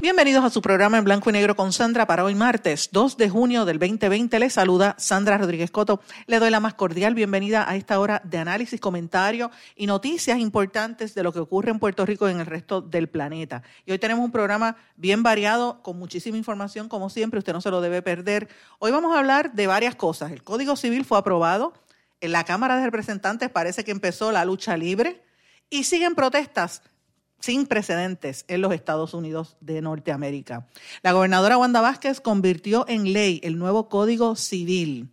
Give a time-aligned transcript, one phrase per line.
[0.00, 3.28] Bienvenidos a su programa en blanco y negro con Sandra para hoy martes 2 de
[3.28, 4.38] junio del 2020.
[4.38, 6.00] Les saluda Sandra Rodríguez Coto.
[6.28, 11.16] Le doy la más cordial bienvenida a esta hora de análisis, comentario y noticias importantes
[11.16, 13.64] de lo que ocurre en Puerto Rico y en el resto del planeta.
[13.86, 17.72] Y hoy tenemos un programa bien variado con muchísima información, como siempre, usted no se
[17.72, 18.48] lo debe perder.
[18.78, 20.30] Hoy vamos a hablar de varias cosas.
[20.30, 21.72] El Código Civil fue aprobado,
[22.20, 25.24] en la Cámara de Representantes parece que empezó la lucha libre
[25.70, 26.82] y siguen protestas
[27.40, 30.66] sin precedentes en los Estados Unidos de Norteamérica.
[31.02, 35.10] La gobernadora Wanda Vázquez convirtió en ley el nuevo Código Civil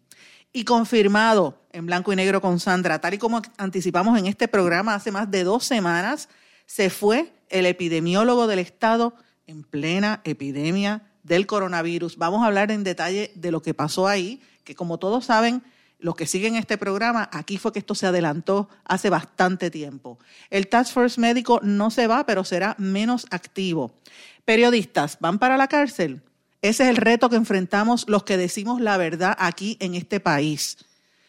[0.52, 4.96] y confirmado en blanco y negro con Sandra, tal y como anticipamos en este programa
[4.96, 6.30] hace más de dos semanas,
[6.66, 9.14] se fue el epidemiólogo del Estado
[9.48, 12.18] en plena epidemia del coronavirus.
[12.18, 15.62] Vamos a hablar en detalle de lo que pasó ahí, que como todos saben,
[16.06, 20.20] los que siguen este programa, aquí fue que esto se adelantó hace bastante tiempo.
[20.52, 23.92] El Task Force médico no se va, pero será menos activo.
[24.46, 26.22] Periodistas, ¿van para la cárcel?
[26.62, 30.78] Ese es el reto que enfrentamos los que decimos la verdad aquí en este país.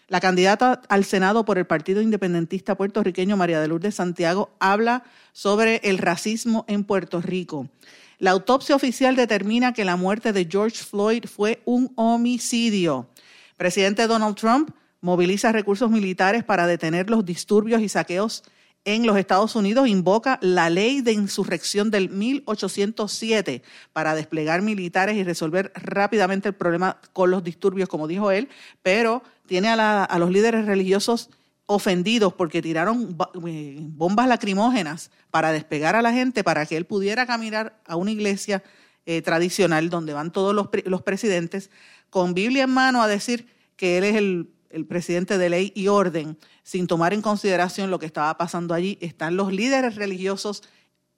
[0.08, 5.80] La candidata al Senado por el Partido Independentista puertorriqueño, María de Lourdes Santiago, habla sobre
[5.84, 7.70] el racismo en Puerto Rico.
[8.19, 13.08] La autopsia oficial determina que la muerte de George Floyd fue un homicidio.
[13.56, 18.42] Presidente Donald Trump moviliza recursos militares para detener los disturbios y saqueos
[18.86, 25.25] en los Estados Unidos, invoca la ley de insurrección del 1807 para desplegar militares y
[25.25, 28.48] resolver rápidamente el problema con los disturbios, como dijo él,
[28.82, 31.31] pero tiene a, los líderes religiosos
[31.66, 37.26] ofendidos porque tiraron eh, bombas lacrimógenas para despegar a la gente, para que él pudiera
[37.26, 38.62] caminar a una iglesia
[39.04, 41.70] eh, tradicional donde van todos los presidentes
[42.16, 43.47] con Biblia en mano a decir
[43.77, 44.49] que él es el,
[44.88, 49.37] presidente de ley y orden, sin tomar en consideración lo que estaba pasando allí, están
[49.37, 50.62] los líderes religiosos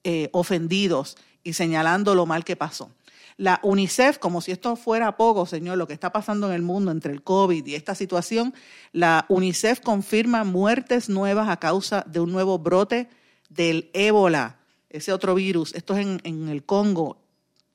[0.03, 2.91] eh, ofendidos y señalando lo mal que pasó.
[3.37, 6.91] La UNICEF, como si esto fuera poco, señor, lo que está pasando en el mundo
[6.91, 8.53] entre el COVID y esta situación,
[8.91, 13.09] la UNICEF confirma muertes nuevas a causa de un nuevo brote
[13.49, 14.59] del ébola,
[14.91, 15.77] ese otro virus.
[15.77, 17.21] Esto es en, en el Congo,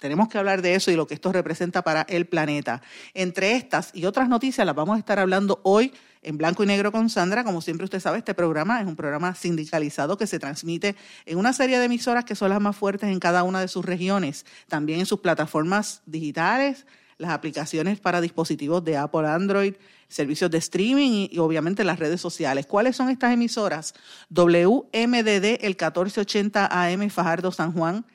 [0.04, 2.82] tenemos que hablar de eso y lo que esto representa para el planeta.
[3.14, 5.94] Entre estas y otras noticias las vamos a estar hablando hoy
[6.24, 7.46] en blanco y negro con Sandra.
[7.46, 11.54] Como siempre usted sabe, este programa es un programa sindicalizado que se transmite en una
[11.54, 15.00] serie de emisoras que son las más fuertes en cada una de sus regiones, también
[15.00, 16.86] en sus plataformas digitales,
[17.18, 19.76] las aplicaciones para dispositivos de Apple, Android,
[20.10, 22.66] servicios de streaming y, obviamente las redes sociales.
[22.66, 23.94] ¿Cuáles son estas emisoras?
[24.32, 28.06] WMDD, el 1480 AM Fajardo San Juan,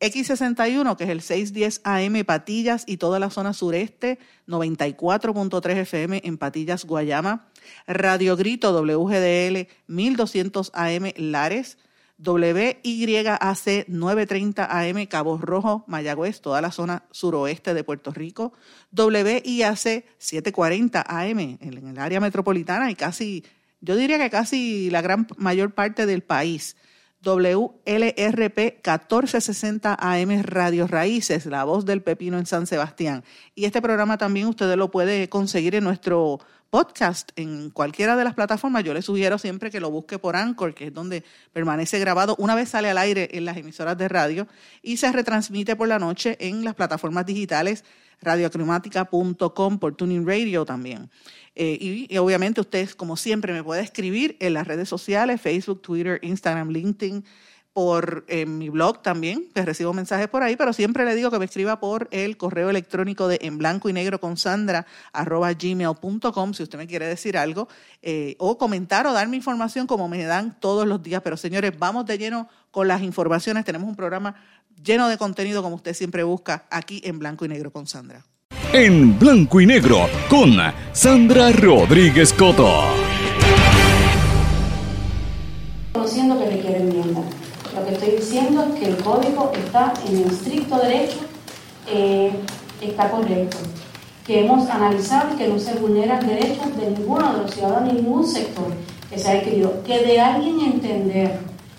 [0.00, 6.36] X61, que es el 610 AM Patillas y toda la zona sureste, 94.3 FM en
[6.36, 7.48] Patillas, Guayama,
[7.86, 11.78] Radio Grito WGDL 1200 AM Lares,
[12.18, 18.52] WYAC 930 AM Cabo Rojo, Mayagüez, toda la zona suroeste de Puerto Rico,
[18.92, 23.44] WIAC 740 AM en el área metropolitana y casi,
[23.80, 26.76] yo diría que casi la gran mayor parte del país.
[27.22, 33.24] WLRP 1460 AM Radio Raíces, la voz del pepino en San Sebastián.
[33.54, 36.38] Y este programa también ustedes lo pueden conseguir en nuestro
[36.70, 38.84] podcast en cualquiera de las plataformas.
[38.84, 42.36] Yo les sugiero siempre que lo busque por Anchor, que es donde permanece grabado.
[42.38, 44.46] Una vez sale al aire en las emisoras de radio
[44.82, 47.84] y se retransmite por la noche en las plataformas digitales
[48.20, 51.10] radioclimática.com por Tuning Radio también.
[51.54, 56.18] Eh, y, obviamente usted, como siempre, me puede escribir en las redes sociales, Facebook, Twitter,
[56.22, 57.24] Instagram, LinkedIn,
[57.76, 61.44] por mi blog también, que recibo mensajes por ahí, pero siempre le digo que me
[61.44, 66.62] escriba por el correo electrónico de en blanco y negro con Sandra arroba gmail.com si
[66.62, 67.68] usted me quiere decir algo,
[68.00, 71.20] eh, o comentar o darme información como me dan todos los días.
[71.22, 73.66] Pero señores, vamos de lleno con las informaciones.
[73.66, 74.36] Tenemos un programa
[74.82, 78.24] lleno de contenido como usted siempre busca aquí en blanco y negro con Sandra
[78.72, 80.56] en blanco y negro con
[80.92, 82.84] Sandra Rodríguez Coto.
[85.92, 86.46] Conociendo que
[87.86, 91.18] que estoy diciendo es que el código está en el estricto derecho,
[91.88, 92.32] eh,
[92.80, 93.58] está correcto.
[94.26, 98.72] Que hemos analizado que no se vulneran derechos de ninguno de los ciudadanos, ningún sector.
[99.08, 101.38] que se ha adquirido, que de alguien entender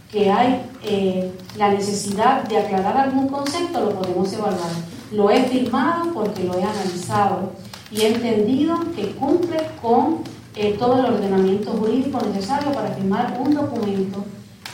[0.09, 4.71] que hay eh, la necesidad de aclarar algún concepto, lo podemos evaluar.
[5.12, 7.51] Lo he firmado porque lo he analizado
[7.92, 10.19] y he entendido que cumple con
[10.56, 14.24] eh, todo el ordenamiento jurídico necesario para firmar un documento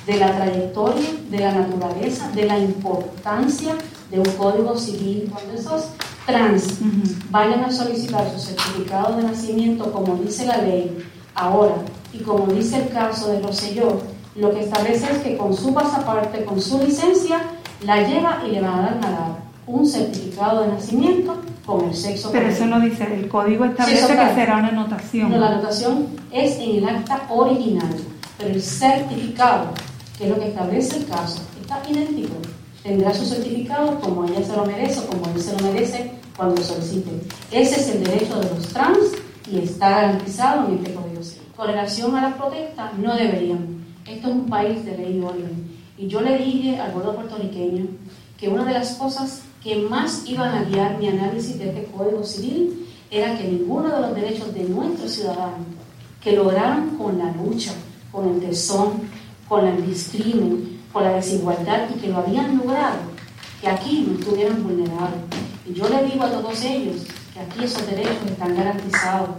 [0.06, 3.76] de la trayectoria, de la naturaleza, de la importancia
[4.12, 5.30] de un código civil.
[5.32, 5.86] Cuando esos
[6.26, 6.80] trans
[7.30, 11.06] vayan a solicitar su certificado de nacimiento, como dice la ley
[11.36, 11.76] ahora,
[12.14, 14.02] y como dice el caso de Roselló,
[14.36, 17.40] lo que establece es que con su pasaporte, con su licencia,
[17.82, 22.32] la lleva y le va a dar nada un certificado de nacimiento con el sexo.
[22.32, 25.32] Pero eso no dice, el código establece que será una anotación.
[25.32, 27.96] No, la anotación es en el acta original,
[28.38, 29.70] pero el certificado,
[30.18, 32.36] que es lo que establece el caso, está idéntico.
[32.83, 36.62] Tendrá su certificado como ella se lo merece o como él se lo merece cuando
[36.62, 37.12] solicite.
[37.51, 38.98] Ese es el derecho de los trans
[39.50, 41.48] y está garantizado en este código civil.
[41.56, 43.86] Con relación a las protestas, no deberían.
[44.06, 45.77] Esto es un país de ley y orden.
[45.98, 47.88] Y yo le dije al pueblo puertorriqueño
[48.38, 52.24] que una de las cosas que más iban a guiar mi análisis de este Código
[52.24, 55.68] Civil era que ninguno de los derechos de nuestros ciudadanos
[56.21, 57.71] que lograron con la lucha,
[58.12, 59.10] con el tesón,
[59.48, 62.98] con el discrimen, con la desigualdad y que lo habían logrado,
[63.62, 65.10] que aquí no estuvieran vulnerados.
[65.68, 67.04] Y yo le digo a todos ellos
[67.34, 69.30] que aquí esos derechos están garantizados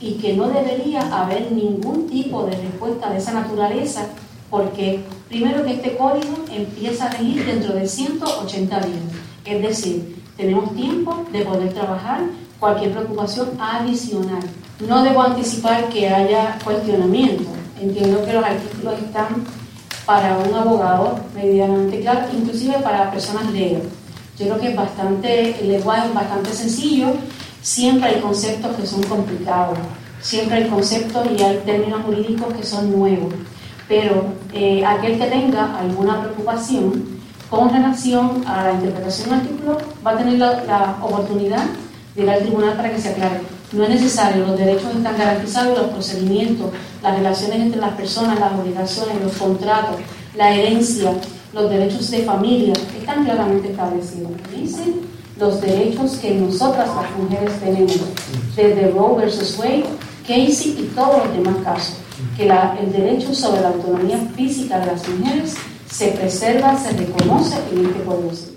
[0.00, 4.08] y que no debería haber ningún tipo de respuesta de esa naturaleza
[4.52, 5.00] porque
[5.30, 8.98] primero que este código empieza a regir dentro de 180 días.
[9.46, 12.20] Es decir, tenemos tiempo de poder trabajar
[12.60, 14.42] cualquier preocupación adicional.
[14.86, 17.44] No debo anticipar que haya cuestionamiento.
[17.82, 19.44] Entiendo que los artículos están
[20.06, 23.82] para un abogado medianamente claro, inclusive para personas leer.
[24.38, 27.08] Yo creo que es bastante, el lenguaje es bastante sencillo.
[27.60, 29.78] Siempre hay conceptos que son complicados.
[30.20, 33.34] Siempre hay conceptos y hay términos jurídicos que son nuevos.
[33.88, 37.20] Pero eh, aquel que tenga alguna preocupación,
[37.50, 41.64] con relación a la interpretación del artículo, va a tener la, oportunidad
[42.14, 43.40] de ir al tribunal para que se aclare.
[43.72, 46.70] No es necesario, los derechos están garantizados, los procedimientos,
[47.02, 49.96] las relaciones entre las personas, las obligaciones, los contratos,
[50.36, 51.12] la herencia,
[51.54, 54.32] los derechos de familia, están claramente establecidos.
[54.54, 55.00] Dicen
[55.38, 57.98] los derechos que nosotras las mujeres tenemos,
[58.54, 59.86] desde Roe versus Wade,
[60.26, 61.96] Casey y todos los demás casos,
[62.36, 65.54] que el derecho sobre la autonomía física de las mujeres
[65.90, 68.51] se preserva, se reconoce en este Código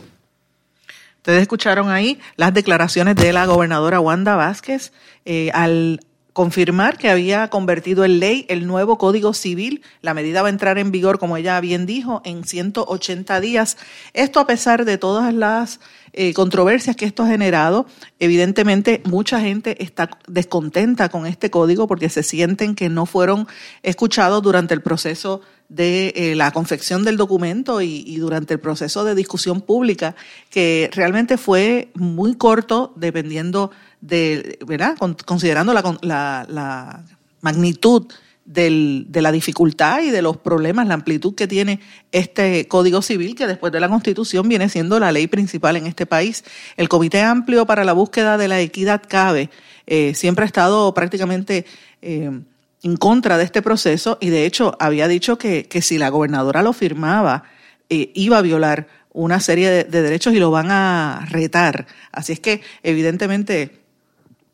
[1.25, 4.94] Ustedes escucharon ahí las declaraciones de la gobernadora Wanda Vázquez
[5.25, 6.00] eh, al
[6.33, 9.81] confirmar que había convertido en ley el nuevo Código Civil.
[10.01, 13.75] La medida va a entrar en vigor, como ella bien dijo, en 180 días.
[14.13, 15.80] Esto a pesar de todas las
[16.18, 17.86] eh, controversias que esto ha generado.
[18.20, 23.48] Evidentemente, mucha gente está descontenta con este código porque se sienten que no fueron
[23.84, 29.14] escuchados durante el proceso de eh, la confección del documento y, durante el proceso de
[29.14, 30.16] discusión pública,
[30.50, 34.96] que realmente fue muy corto, dependiendo de, ¿verdad?
[35.26, 37.04] considerando la, la,
[37.42, 38.08] magnitud
[38.46, 41.80] del, de la dificultad y de los problemas, la amplitud que tiene
[42.12, 46.06] este Código Civil, que después de la Constitución viene siendo la ley principal en este
[46.06, 46.44] país.
[46.78, 49.50] El Comité Amplio para la Búsqueda de la Equidad CABE
[49.88, 51.66] eh, siempre ha estado prácticamente...
[52.02, 52.32] Eh,
[52.86, 56.72] en contra de este proceso y de hecho había dicho que, si la gobernadora lo
[56.72, 57.44] firmaba
[57.90, 61.88] eh, iba a violar una serie de, derechos y lo van a retar.
[62.12, 63.82] Así es que evidentemente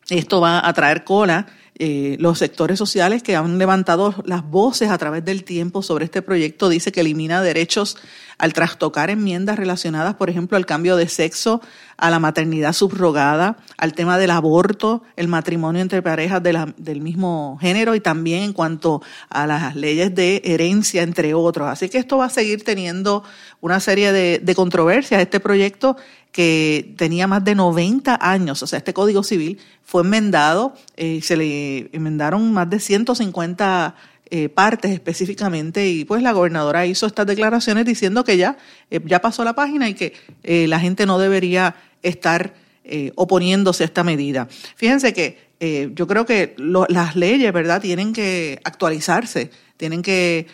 [0.08, 1.46] esto va a traer cola.
[1.78, 6.20] Eh, los sectores sociales que han levantado las voces a través del tiempo sobre este
[6.20, 7.96] proyecto dice que elimina derechos
[8.36, 11.62] al trastocar enmiendas relacionadas, por ejemplo, al cambio de sexo,
[11.96, 17.94] a la maternidad subrogada, al tema del aborto, el matrimonio entre parejas del mismo género
[17.94, 21.68] y también en cuanto a las leyes de herencia, entre otros.
[21.68, 23.22] Así que esto va a seguir teniendo
[23.60, 25.22] una serie de, controversias.
[25.22, 25.96] Este proyecto
[26.32, 31.36] que tenía más de 90 años, o sea, este Código Civil fue enmendado, eh, se
[31.36, 33.94] le enmendaron más de 150
[34.34, 38.56] eh, partes específicamente y pues la gobernadora hizo estas declaraciones diciendo que ya,
[38.90, 42.54] eh, ya pasó la página y que eh, la gente no debería estar
[43.14, 44.48] oponiéndose a esta medida.
[44.74, 45.38] Fíjense que
[45.94, 50.48] yo creo que las leyes, ¿verdad?, tienen que actualizarse, tienen que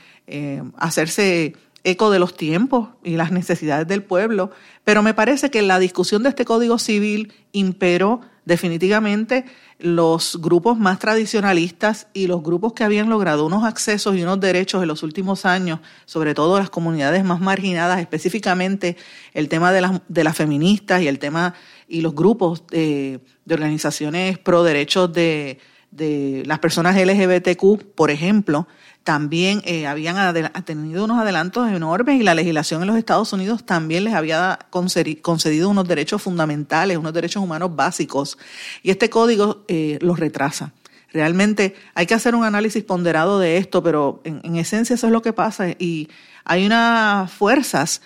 [0.76, 1.54] hacerse
[1.90, 4.50] eco de los tiempos y las necesidades del pueblo,
[4.84, 9.44] pero me parece que la discusión de este Código Civil imperó definitivamente
[9.78, 14.82] los grupos más tradicionalistas y los grupos que habían logrado unos accesos y unos derechos
[14.82, 18.96] en los últimos años, sobre todo las comunidades más marginadas, específicamente
[19.34, 19.82] el tema de
[20.24, 21.54] las, feministas y el tema
[21.86, 25.58] y los grupos de, de organizaciones pro derechos de,
[25.90, 28.68] de las personas LGBTQ, por ejemplo,
[29.08, 30.34] también eh, habían
[30.66, 35.70] tenido unos adelantos enormes y la legislación en los Estados Unidos también les había concedido
[35.70, 38.36] unos derechos fundamentales, unos derechos humanos básicos.
[38.82, 40.74] Y este código eh, los retrasa.
[41.10, 45.22] Realmente hay que hacer un análisis ponderado de esto, pero en, esencia eso es lo
[45.22, 45.70] que pasa.
[45.70, 46.10] Y
[46.44, 48.02] hay unas fuerzas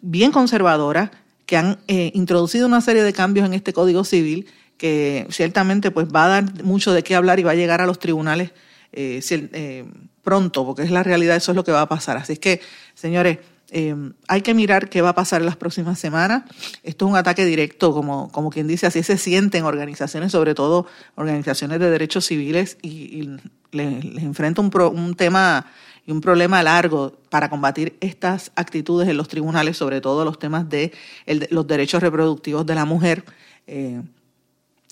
[0.00, 1.10] bien conservadoras
[1.44, 4.46] que han eh, introducido una serie de cambios en este Código Civil
[4.78, 7.86] que ciertamente pues va a dar mucho de qué hablar y va a llegar a
[7.86, 8.52] los tribunales
[10.26, 12.16] pronto, porque es la realidad, eso es lo que va a pasar.
[12.16, 12.60] Así es que,
[12.94, 13.38] señores,
[14.28, 16.42] hay que mirar qué va a pasar en las próximas semanas.
[16.82, 20.86] Esto es un ataque directo, como, como quien dice, así se sienten organizaciones, sobre todo
[21.14, 23.30] organizaciones de derechos civiles, y,
[23.70, 25.66] les, enfrenta un, un tema
[26.06, 30.68] y un problema largo para combatir estas actitudes en los tribunales, sobre todo los temas
[30.68, 30.92] de,
[31.50, 33.24] los derechos reproductivos de la mujer,
[33.66, 34.02] eh,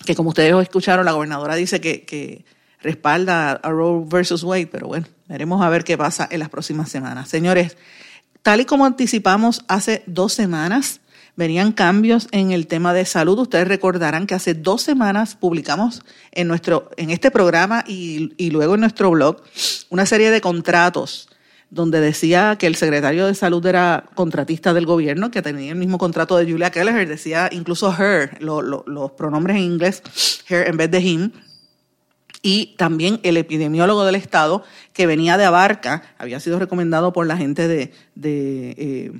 [0.04, 2.44] que como ustedes escucharon, la gobernadora dice que,
[2.82, 6.88] respalda a Roe versus Wade, pero bueno, veremos a ver qué pasa en las próximas
[6.90, 7.28] semanas.
[7.28, 7.76] Señores,
[8.42, 11.00] tal y como anticipamos hace dos semanas,
[11.36, 13.38] venían cambios en el tema de salud.
[13.38, 16.02] Ustedes recordarán que hace dos semanas publicamos
[16.32, 19.42] en, nuestro, en este programa y, y luego en nuestro blog
[19.90, 21.28] una serie de contratos
[21.74, 25.98] donde decía que el secretario de salud era contratista del gobierno, que tenía el mismo
[25.98, 30.02] contrato de Julia Keller, decía incluso her, los pronombres en inglés,
[30.48, 31.32] her en vez de him.
[32.46, 37.38] Y también el epidemiólogo del Estado, que venía de Abarca, había sido recomendado por la
[37.38, 39.12] gente de, de eh,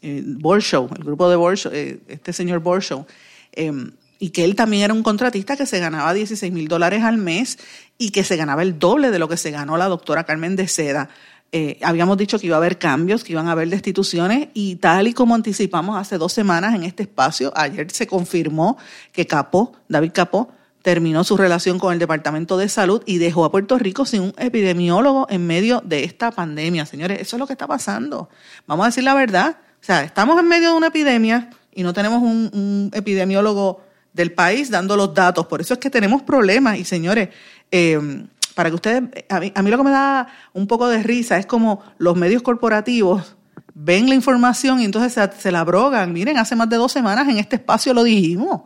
[0.00, 3.06] eh, el grupo de Borshow, eh, este señor Borshow,
[3.52, 7.18] em, y que él también era un contratista que se ganaba 16 mil dólares al
[7.18, 7.58] mes
[7.98, 10.66] y que se ganaba el doble de lo que se ganó la doctora Carmen de
[10.66, 11.10] Seda.
[11.52, 15.06] Eh, habíamos dicho que iba a haber cambios, que iban a haber destituciones y tal
[15.06, 18.78] y como anticipamos hace dos semanas en este espacio, ayer se confirmó
[19.12, 20.50] que Capó, David Capó,
[20.82, 24.34] terminó su relación con el Departamento de Salud y dejó a Puerto Rico sin un
[24.38, 26.86] epidemiólogo en medio de esta pandemia.
[26.86, 28.28] Señores, eso es lo que está pasando.
[28.66, 29.58] Vamos a decir la verdad.
[29.80, 33.82] O sea, estamos en medio de una epidemia y no tenemos un, epidemiólogo
[34.12, 35.46] del país dando los datos.
[35.46, 36.78] Por eso es que tenemos problemas.
[36.78, 37.28] Y señores,
[37.70, 41.02] eh, para que ustedes, a mí, a mí, lo que me da un poco de
[41.02, 43.36] risa es como los medios corporativos
[43.74, 46.12] ven la información y entonces se, se la abrogan.
[46.12, 48.62] Miren, hace más de dos semanas en este espacio lo dijimos,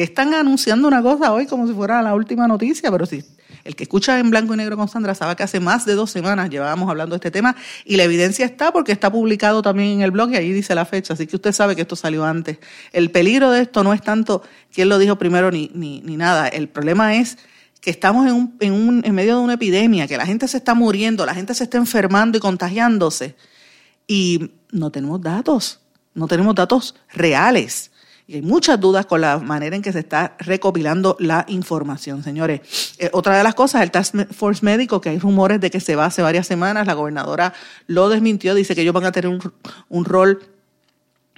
[0.00, 3.22] que están anunciando una cosa hoy como si fuera la última noticia, pero sí
[3.64, 6.10] el que escucha en blanco y negro con Sandra sabe que hace más de dos
[6.10, 7.54] semanas llevábamos hablando de este tema
[7.84, 10.86] y la evidencia está porque está publicado también en el blog y ahí dice la
[10.86, 12.56] fecha, así que usted sabe que esto salió antes.
[12.92, 14.42] El peligro de esto no es tanto
[14.72, 17.36] quién lo dijo primero ni, ni, ni nada, el problema es
[17.82, 20.56] que estamos en, un, en, un, en medio de una epidemia, que la gente se
[20.56, 23.36] está muriendo, la gente se está enfermando y contagiándose
[24.06, 25.80] y no tenemos datos,
[26.14, 27.90] no tenemos datos reales.
[28.30, 32.94] Y hay muchas dudas con la manera en que se está recopilando la información, señores.
[32.98, 35.96] Eh, otra de las cosas, el Task Force médico, que hay rumores de que se
[35.96, 37.52] va hace varias semanas, la gobernadora
[37.88, 39.40] lo desmintió, dice que ellos van a tener un,
[39.88, 40.44] un rol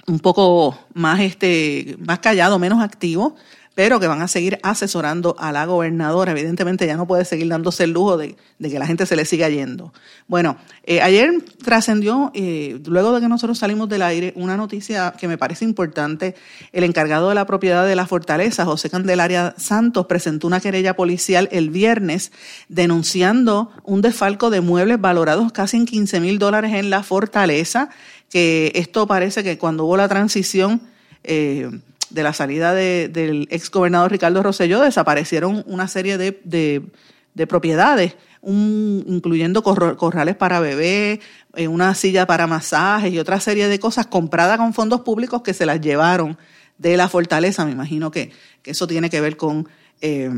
[0.05, 3.37] un poco más, este, más callado, menos activo
[3.75, 6.31] pero que van a seguir asesorando a la gobernadora.
[6.31, 9.49] Evidentemente ya no puede seguir dándose el lujo de, que la gente se le siga
[9.49, 9.93] yendo.
[10.27, 15.27] Bueno, eh, ayer trascendió, eh, luego de que nosotros salimos del aire, una noticia que
[15.27, 16.35] me parece importante.
[16.71, 21.49] El encargado de la propiedad de la fortaleza, José Candelaria Santos, presentó una querella policial
[21.51, 22.31] el viernes
[22.69, 27.89] denunciando un desfalco de muebles valorados casi en 15 mil dólares en la fortaleza,
[28.29, 30.81] que esto parece que cuando hubo la transición...
[31.25, 31.71] Eh,
[32.13, 40.35] de la salida del ex gobernador Ricardo Rosselló desaparecieron una serie de, propiedades, incluyendo corrales
[40.35, 41.19] para bebés,
[41.55, 45.53] eh, una silla para masajes y otra serie de cosas compradas con fondos públicos que
[45.53, 46.37] se las llevaron
[46.77, 47.65] de la fortaleza.
[47.65, 48.31] Me imagino que,
[48.63, 49.67] eso tiene que ver con,
[50.01, 50.29] eh,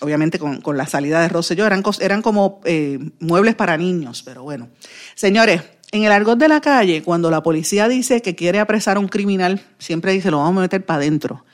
[0.00, 1.66] obviamente, con, la salida de Rosselló.
[1.66, 4.68] Eran, eran como eh, muebles para niños, pero bueno.
[5.14, 5.62] Señores,
[5.92, 9.08] en el argot de la calle, cuando la policía dice que quiere apresar a un
[9.08, 11.44] criminal, siempre dice, lo vamos a meter para adentro.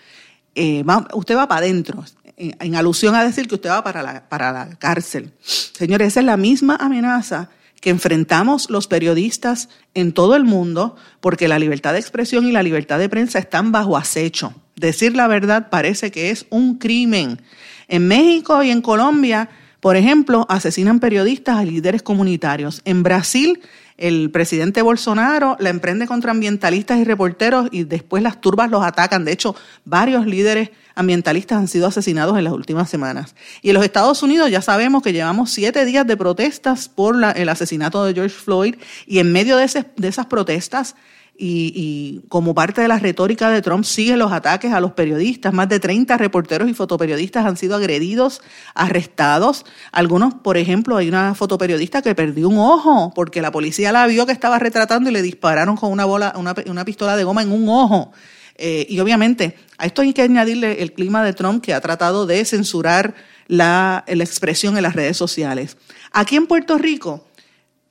[0.54, 2.04] Eh, usted va para adentro,
[2.36, 5.32] en, alusión a decir que usted va para la, para la cárcel.
[5.42, 11.48] Señores, esa es la misma amenaza que enfrentamos los periodistas en todo el mundo porque
[11.48, 14.54] la libertad de expresión y la libertad de prensa están bajo acecho.
[14.76, 17.40] Decir la verdad parece que es un crimen.
[17.88, 19.48] En México y en Colombia,
[19.80, 22.82] por ejemplo, asesinan periodistas a líderes comunitarios.
[22.84, 23.60] En Brasil
[23.98, 29.24] el presidente Bolsonaro la emprende contra ambientalistas y reporteros y después las turbas los atacan.
[29.24, 33.34] De hecho, varios líderes ambientalistas han sido asesinados en las últimas semanas.
[33.60, 37.48] Y en los Estados Unidos ya sabemos que llevamos siete días de protestas por el
[37.48, 38.76] asesinato de George Floyd
[39.06, 40.94] y en medio de, de esas protestas
[41.40, 45.52] y, como parte de la retórica de Trump sigue los ataques a los periodistas.
[45.54, 48.42] Más de 30 reporteros y fotoperiodistas han sido agredidos,
[48.74, 49.64] arrestados.
[49.92, 54.26] Algunos, por ejemplo, hay una fotoperiodista que perdió un ojo porque la policía la vio
[54.26, 57.68] que estaba retratando y le dispararon con una, bola, una, pistola de goma en un
[57.68, 58.12] ojo.
[58.56, 62.26] Eh, y obviamente a esto hay que añadirle el clima de Trump que ha tratado
[62.26, 63.14] de censurar
[63.46, 65.76] la expresión en las redes sociales.
[66.10, 67.27] Aquí en Puerto Rico,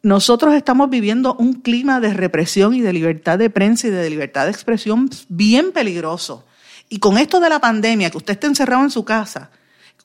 [0.04, 4.46] nosotros estamos viviendo un clima de represión y de libertad de prensa y de libertad
[4.46, 6.46] de expresión bien peligroso.
[6.90, 9.50] Y con esto de la pandemia, que usted esté encerrado en su casa,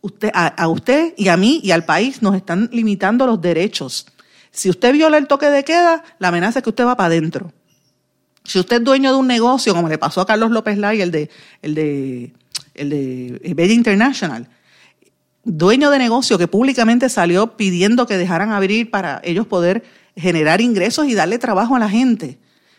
[0.00, 4.06] usted, a, usted y a mí y al país nos están limitando los derechos.
[4.50, 7.52] Si usted viola el toque de queda, la amenaza es que usted va para adentro.
[8.44, 11.12] Si usted es dueño de un negocio, como le pasó a Carlos López Lai, el
[11.12, 11.30] de,
[11.62, 12.32] el de,
[12.74, 14.48] el de Bella International,
[15.44, 19.82] dueño de negocio que públicamente salió pidiendo que dejaran abrir para ellos poder
[20.16, 22.38] generar ingresos y darle trabajo a la gente.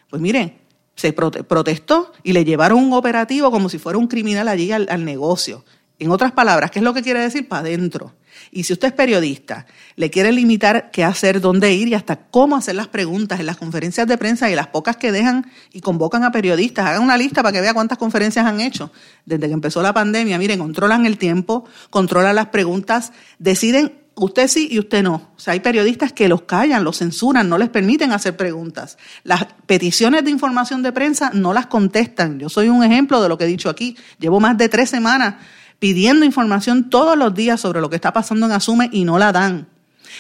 [0.10, 0.58] Pues miren,
[0.96, 5.64] se protestó y le llevaron un operativo como si fuera un criminal allí al negocio.
[6.04, 7.48] En otras palabras, ¿qué es lo que quiere decir?
[7.48, 8.12] Para adentro.
[8.52, 12.58] Y si usted es periodista, le quiere limitar qué hacer, dónde ir y hasta cómo
[12.58, 16.26] hacer las preguntas en las conferencias de prensa y las pocas que dejan y convocan
[16.26, 18.92] a periodistas, hagan una lista para que vea cuántas conferencias han hecho
[19.26, 20.38] desde que empezó la pandemia.
[20.38, 25.32] Miren, controlan el tiempo, controlan las preguntas, deciden usted sí y usted no.
[25.38, 28.98] O sea, hay periodistas que los callan, los censuran, no les permiten hacer preguntas.
[29.24, 32.40] Las peticiones de información de prensa no las contestan.
[32.40, 33.96] Yo soy un ejemplo de lo que he dicho aquí.
[34.20, 35.36] Llevo más de tres semanas
[35.80, 39.32] pidiendo información todos los días sobre lo que está pasando en Asume y no la
[39.32, 39.68] dan.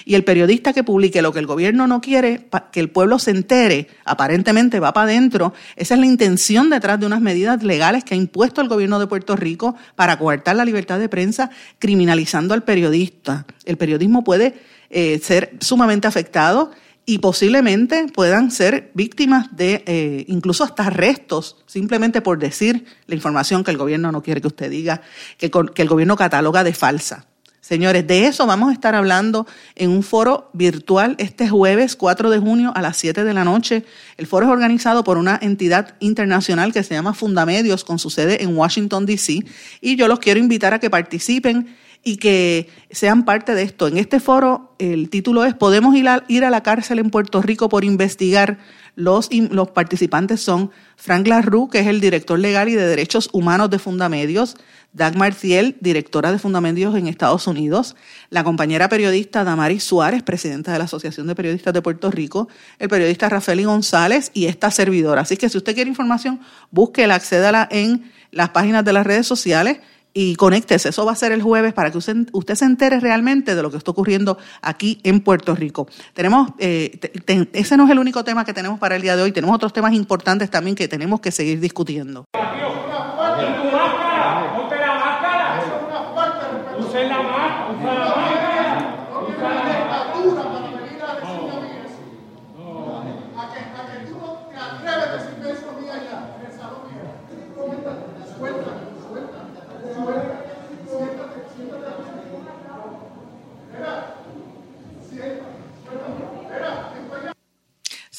[0.06, 3.32] Y el periodista que publique lo que el gobierno no quiere, que el pueblo se
[3.32, 5.54] entere, aparentemente va para adentro.
[5.76, 9.08] Esa es la intención detrás de unas medidas legales que ha impuesto el gobierno de
[9.08, 13.46] Puerto Rico para coartar la libertad de prensa, criminalizando al periodista.
[13.66, 14.56] El periodismo puede
[14.90, 16.72] eh, ser sumamente afectado
[17.06, 23.64] y posiblemente puedan ser víctimas de eh, incluso hasta arrestos, simplemente por decir la información
[23.64, 25.02] que el gobierno no quiere que usted diga,
[25.38, 27.28] que, que el gobierno cataloga de falsa.
[27.64, 32.40] Señores, de eso vamos a estar hablando en un foro virtual este jueves 4 de
[32.40, 33.86] junio a las 7 de la noche.
[34.18, 38.44] El foro es organizado por una entidad internacional que se llama Fundamedios con su sede
[38.44, 39.46] en Washington, D.C.
[39.80, 43.88] Y yo los quiero invitar a que participen y que sean parte de esto.
[43.88, 47.42] En este foro el título es ¿Podemos ir a, ir a la cárcel en Puerto
[47.42, 48.60] Rico por investigar?
[48.96, 53.70] Los, los participantes son Frank Larue, que es el director legal y de derechos humanos
[53.72, 54.56] de Fundamedios,
[54.92, 57.96] Dagmar Thiel, directora de Fundamedios en Estados Unidos,
[58.30, 62.90] la compañera periodista Damaris Suárez, presidenta de la Asociación de Periodistas de Puerto Rico, el
[62.90, 65.22] periodista Rafael González y esta servidora.
[65.22, 69.80] Así que si usted quiere información, búsquela, accédala en las páginas de las redes sociales
[70.14, 70.90] y conéctese.
[70.90, 73.72] Eso va a ser el jueves para que usted, usted, se entere realmente de lo
[73.72, 75.88] que está ocurriendo aquí en Puerto Rico.
[76.14, 77.00] Tenemos, eh,
[77.54, 79.32] ese no es el único tema que tenemos para el día de hoy.
[79.32, 82.26] Tenemos otros temas importantes también que tenemos que seguir discutiendo.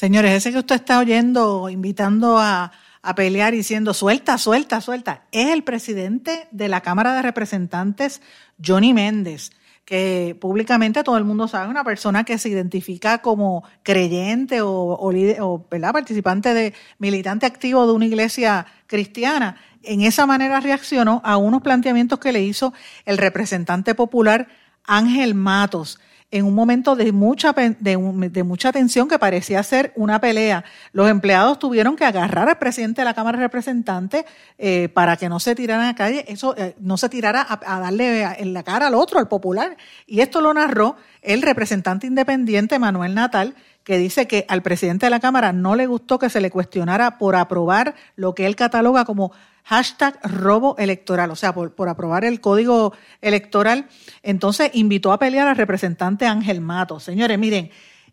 [0.05, 2.71] Señores, ese que usted está oyendo, invitando a,
[3.15, 8.21] pelear y diciendo suelta, suelta, suelta, es el presidente de la Cámara de Representantes,
[8.63, 9.49] Johnny Méndez,
[9.83, 15.67] que públicamente todo el mundo sabe, una persona que se identifica como creyente o, o,
[15.67, 19.57] participante de militante activo de una iglesia cristiana.
[19.81, 22.73] En esa manera reaccionó a unos planteamientos que le hizo
[23.05, 24.49] el representante popular
[24.83, 25.99] Ángel Matos
[26.35, 30.65] en un momento de mucha, de, mucha tensión que parecía ser una pelea.
[30.91, 34.25] Los empleados tuvieron que agarrar al presidente de la Cámara de Representantes
[34.57, 37.79] eh, para que no se tirara a la calle, eso eh, no se tirara a,
[37.79, 39.77] darle en la cara al otro, al popular.
[40.07, 45.11] Y esto lo narró el representante independiente Manuel Natal, que dice que al presidente de
[45.11, 49.05] la Cámara no le gustó que se le cuestionara por aprobar lo que él cataloga
[49.05, 49.31] como
[49.65, 53.87] hashtag robo electoral, o sea, por, aprobar el código electoral.
[54.21, 56.99] Entonces invitó a pelear al representante Ángel Mato.
[56.99, 57.71] Señores, miren,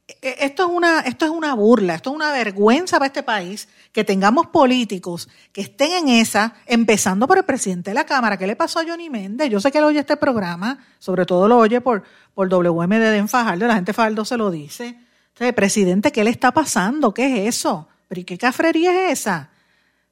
[0.09, 3.69] e, esto es, una, esto es una burla, esto es una vergüenza para este país
[3.93, 8.39] que tengamos políticos que estén en esa, empezando por el presidente de la Cámara.
[8.39, 9.51] ¿Qué le pasó a Johnny Méndez?
[9.51, 12.03] Yo sé que él oye este programa, sobre todo lo oye por,
[12.35, 14.99] por WMD de Fajardo, la gente Fajardo se lo dice.
[15.29, 17.13] Entonces, presidente, ¿qué le está pasando?
[17.13, 17.89] ¿Qué es eso?
[18.09, 19.51] ¿Pero qué cafrería es esa?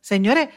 [0.00, 0.48] Señores,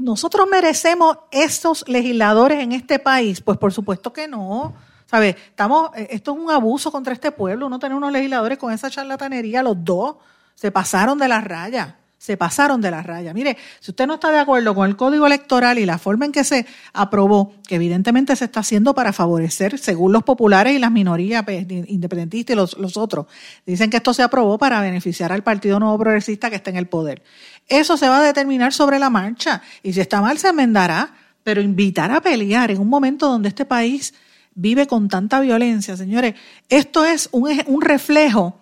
[0.00, 3.40] ¿nosotros merecemos estos legisladores en este país?
[3.40, 4.74] Pues por supuesto que no.
[5.06, 5.30] ¿Sabe?
[5.30, 7.66] Estamos, eh, esto es un abuso contra este pueblo.
[7.66, 10.16] Uno tiene unos legisladores con esa charlatanería, los dos
[10.54, 11.99] se pasaron de la raya.
[12.20, 13.32] Se pasaron de la raya.
[13.32, 16.32] Mire, si usted no está de acuerdo con el código electoral y la forma en
[16.32, 20.92] que se aprobó, que evidentemente se está haciendo para favorecer, según los populares y las
[20.92, 23.24] minorías pues, independentistas y los, otros,
[23.64, 26.88] dicen que esto se aprobó para beneficiar al Partido Nuevo Progresista que está en el
[26.88, 27.22] poder.
[27.66, 31.62] Eso se va a determinar sobre la marcha y si está mal se enmendará, pero
[31.62, 34.12] invitar a pelear en un momento donde este país
[34.54, 36.34] vive con tanta violencia, señores,
[36.68, 38.60] esto es un, un reflejo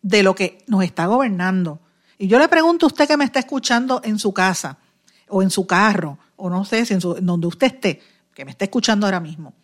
[0.00, 1.80] de lo que nos está gobernando
[2.20, 4.76] y yo le pregunto a usted que me está escuchando en su casa
[5.28, 8.02] o en su carro, o no sé, si en, donde usted esté,
[8.34, 9.54] que me está escuchando ahora mismo.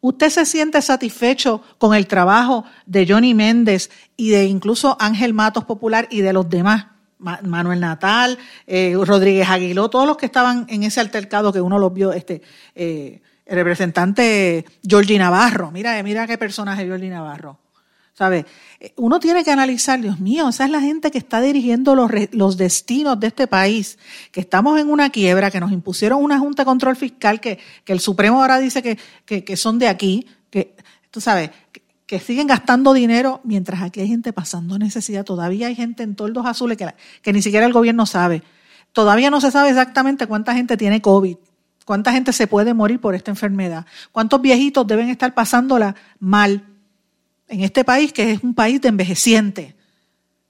[0.00, 5.64] ¿Usted se siente satisfecho con el trabajo de Johnny Méndez y de incluso Ángel Matos
[5.64, 6.86] Popular y de los demás?
[7.18, 11.92] Manuel Natal, eh, Rodríguez Aguiló, todos los que estaban en ese altercado que uno los
[11.92, 12.40] vio, este,
[12.74, 15.70] eh, el representante Georgie Navarro.
[15.70, 17.58] Mira, mira qué personaje Georgie Navarro.
[18.18, 18.46] ¿Sabe?
[18.96, 22.56] Uno tiene que analizar, Dios mío, esa es la gente que está dirigiendo los, los
[22.56, 23.96] destinos de este país,
[24.32, 27.92] que estamos en una quiebra, que nos impusieron una Junta de Control Fiscal, que, que
[27.92, 30.74] el Supremo ahora dice que, que, son de aquí, que,
[31.12, 31.50] tú sabes,
[32.08, 35.24] que, siguen gastando dinero mientras aquí hay gente pasando necesidad.
[35.24, 38.42] Todavía hay gente en toldos azules que, que ni siquiera el gobierno sabe.
[38.92, 41.36] Todavía no se sabe exactamente cuánta gente tiene COVID,
[41.84, 46.64] cuánta gente se puede morir por esta enfermedad, cuántos viejitos deben estar pasándola mal
[47.48, 49.74] en este país que es un país de envejeciente,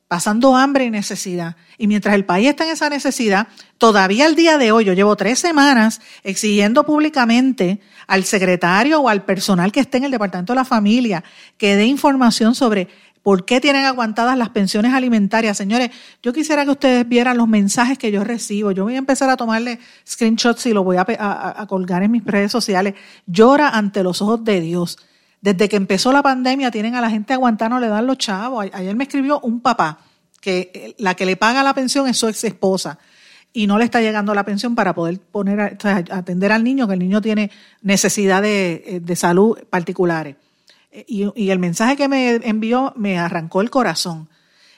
[0.08, 1.56] pasando hambre y necesidad.
[1.76, 5.16] Y mientras el país está en esa necesidad, todavía el día de hoy, yo llevo
[5.16, 10.58] tres semanas exigiendo públicamente al secretario o al personal que esté en el Departamento de
[10.58, 11.22] la Familia
[11.58, 12.88] que dé información sobre
[13.22, 15.58] por qué tienen aguantadas las pensiones alimentarias.
[15.58, 15.90] Señores,
[16.22, 18.70] yo quisiera que ustedes vieran los mensajes que yo recibo.
[18.72, 22.24] Yo voy a empezar a tomarle screenshots y lo voy a, a colgar en mis
[22.24, 22.94] redes sociales.
[23.26, 24.96] Llora ante los ojos de Dios
[25.40, 28.66] desde que empezó la pandemia tienen a la gente aguantando, le dan los chavos.
[28.72, 29.98] Ayer me escribió un papá
[30.40, 32.98] que eh, la que le paga la pensión es su ex esposa
[33.52, 35.78] y no le está llegando la pensión para poder poner
[36.10, 37.50] atender al niño, que el niño tiene
[37.82, 40.36] necesidades de, eh, de salud particulares.
[40.90, 44.28] Eh, y, el mensaje que me envió me arrancó el corazón.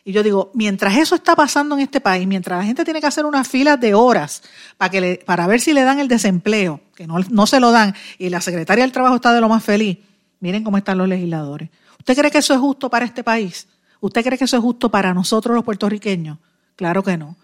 [0.05, 3.07] Y yo digo, mientras eso está pasando en este país, mientras la gente tiene que
[3.07, 4.43] hacer unas filas de horas
[4.79, 7.95] para, que le, para ver si le dan el desempleo, que no se lo dan,
[8.19, 9.99] y la secretaria del Trabajo está de lo más feliz,
[10.41, 11.69] Miren cómo están los legisladores.
[11.99, 13.69] ¿Usted cree que eso es justo para este país?
[14.01, 16.39] ¿Usted cree que eso es justo para nosotros los puertorriqueños?
[16.77, 17.37] Claro que no.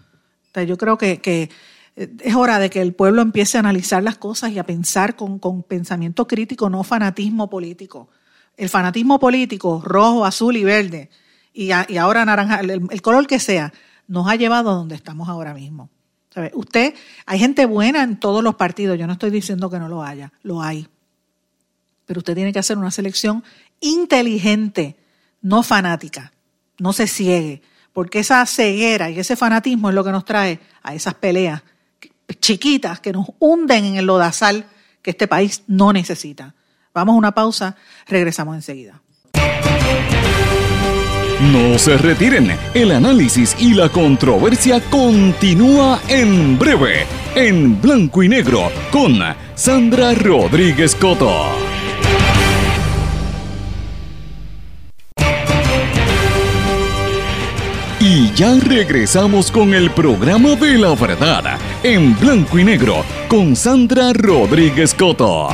[0.67, 1.49] yo creo que, eh,
[2.21, 5.63] es hora de que el pueblo empiece a analizar las cosas y a pensar con,
[5.63, 8.09] pensamiento crítico, no fanatismo político.
[8.57, 11.11] El fanatismo político, rojo, azul y verde,
[11.53, 13.73] y, ahora naranja, el, color que sea,
[14.09, 15.91] nos ha llevado a donde estamos ahora mismo.
[16.55, 20.03] Usted, hay gente buena en todos los partidos, yo no estoy diciendo que no lo
[20.03, 20.87] haya, lo hay
[22.07, 23.45] pero usted tiene que hacer una selección
[23.81, 24.97] inteligente,
[25.42, 26.33] no fanática.
[26.79, 30.95] No se ciegue, porque esa ceguera y ese fanatismo es lo que nos trae a
[30.95, 31.62] esas peleas
[32.40, 34.66] chiquitas que nos hunden en el lodazal
[35.03, 36.55] que este país no necesita.
[36.92, 39.01] Vamos a una pausa, regresamos enseguida.
[41.53, 48.71] No se retiren, el análisis y la controversia continúa en breve, en blanco y negro,
[48.90, 49.19] con
[49.55, 51.76] Sandra Rodríguez Coto.
[58.37, 64.92] Ya regresamos con el programa de la verdad, en blanco y negro, con Sandra Rodríguez
[64.92, 65.49] Coto.